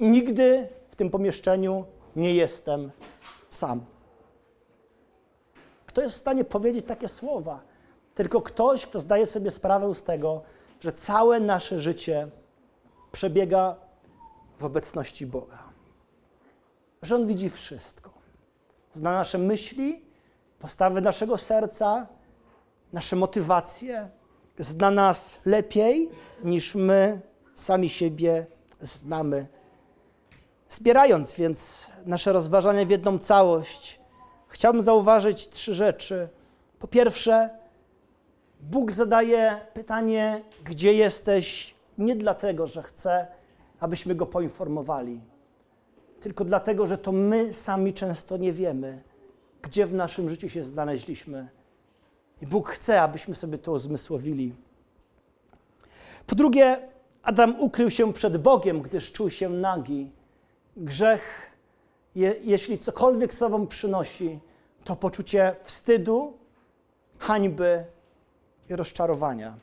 [0.00, 1.84] Nigdy w tym pomieszczeniu
[2.16, 2.90] nie jestem
[3.48, 3.84] sam.
[5.86, 7.60] Kto jest w stanie powiedzieć takie słowa?
[8.16, 10.42] Tylko ktoś, kto zdaje sobie sprawę z tego,
[10.80, 12.28] że całe nasze życie
[13.12, 13.76] przebiega
[14.58, 15.58] w obecności Boga.
[17.02, 18.10] Że On widzi wszystko.
[18.94, 20.04] Zna nasze myśli,
[20.58, 22.06] postawy naszego serca,
[22.92, 24.10] nasze motywacje.
[24.58, 26.10] Zna nas lepiej
[26.44, 27.20] niż my
[27.54, 28.46] sami siebie
[28.80, 29.46] znamy.
[30.68, 34.00] Zbierając więc nasze rozważania w jedną całość,
[34.48, 36.28] chciałbym zauważyć trzy rzeczy.
[36.78, 37.65] Po pierwsze,
[38.60, 43.26] Bóg zadaje pytanie, gdzie jesteś, nie dlatego, że chce,
[43.80, 45.20] abyśmy go poinformowali,
[46.20, 49.02] tylko dlatego, że to my sami często nie wiemy,
[49.62, 51.48] gdzie w naszym życiu się znaleźliśmy.
[52.42, 54.54] I Bóg chce, abyśmy sobie to uzmysłowili.
[56.26, 56.88] Po drugie,
[57.22, 60.10] Adam ukrył się przed Bogiem, gdyż czuł się nagi.
[60.76, 61.50] Grzech,
[62.14, 64.38] je, jeśli cokolwiek sobą przynosi,
[64.84, 66.38] to poczucie wstydu,
[67.18, 67.84] hańby
[68.68, 69.56] i rozczarowania.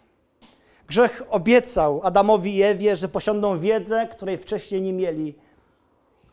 [0.87, 5.35] Grzech obiecał Adamowi i Ewie, że posiądą wiedzę, której wcześniej nie mieli,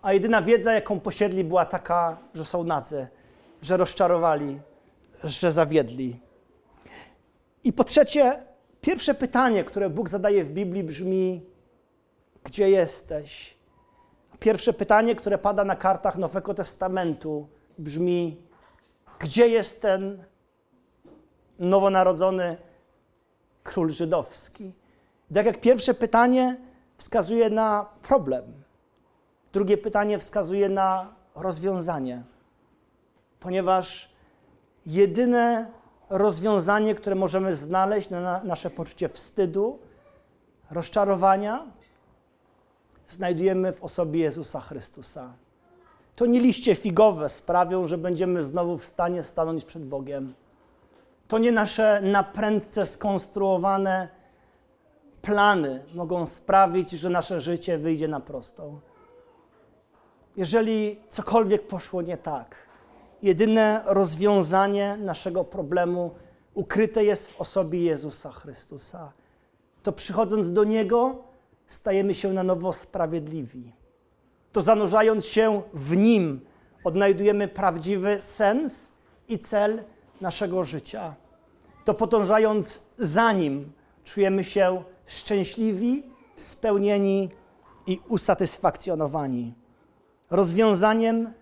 [0.02, 3.08] a jedyna wiedza, jaką posiedli, była taka, że są nadzy,
[3.62, 4.60] że rozczarowali,
[5.24, 6.20] że zawiedli.
[7.64, 8.42] I po trzecie,
[8.80, 11.46] pierwsze pytanie, które Bóg zadaje w Biblii brzmi:
[12.44, 13.58] Gdzie jesteś?
[14.40, 17.48] Pierwsze pytanie, które pada na kartach Nowego Testamentu,
[17.78, 18.42] brzmi:
[19.18, 20.24] Gdzie jest ten
[21.60, 22.56] nowonarodzony
[23.62, 24.72] król żydowski?
[25.34, 26.56] Tak jak pierwsze pytanie
[26.98, 28.44] wskazuje na problem,
[29.52, 32.22] drugie pytanie wskazuje na rozwiązanie,
[33.40, 34.10] ponieważ
[34.86, 35.70] jedyne
[36.10, 39.78] rozwiązanie, które możemy znaleźć na nasze poczucie wstydu,
[40.70, 41.66] rozczarowania,
[43.08, 45.32] znajdujemy w osobie Jezusa Chrystusa.
[46.16, 50.34] To nie liście figowe sprawią, że będziemy znowu w stanie stanąć przed Bogiem.
[51.30, 54.08] To nie nasze naprędce skonstruowane
[55.22, 58.80] plany mogą sprawić, że nasze życie wyjdzie na prostą.
[60.36, 62.56] Jeżeli cokolwiek poszło nie tak,
[63.22, 66.14] jedyne rozwiązanie naszego problemu
[66.54, 69.12] ukryte jest w osobie Jezusa Chrystusa.
[69.82, 71.24] To przychodząc do Niego,
[71.66, 73.72] stajemy się na nowo sprawiedliwi.
[74.52, 76.40] To zanurzając się w Nim,
[76.84, 78.92] odnajdujemy prawdziwy sens
[79.28, 79.84] i cel
[80.20, 81.14] naszego życia.
[81.84, 83.72] To podążając za Nim,
[84.04, 86.02] czujemy się szczęśliwi,
[86.36, 87.30] spełnieni
[87.86, 89.54] i usatysfakcjonowani.
[90.30, 91.32] Rozwiązaniem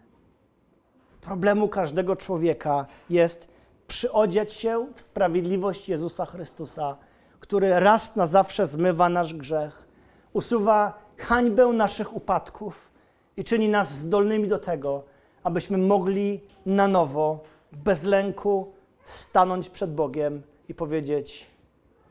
[1.21, 3.49] problemu każdego człowieka jest
[3.87, 6.97] przyodziać się w sprawiedliwość Jezusa Chrystusa,
[7.41, 9.89] który raz na zawsze zmywa nasz grzech,
[10.33, 12.91] usuwa hańbę naszych upadków
[13.37, 15.03] i czyni nas zdolnymi do tego,
[15.43, 17.41] abyśmy mogli na nowo,
[17.73, 18.73] bez lęku,
[19.05, 21.47] stanąć przed Bogiem i powiedzieć: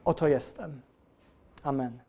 [0.05, 0.81] Oto jestem.
[1.63, 2.06] Amen.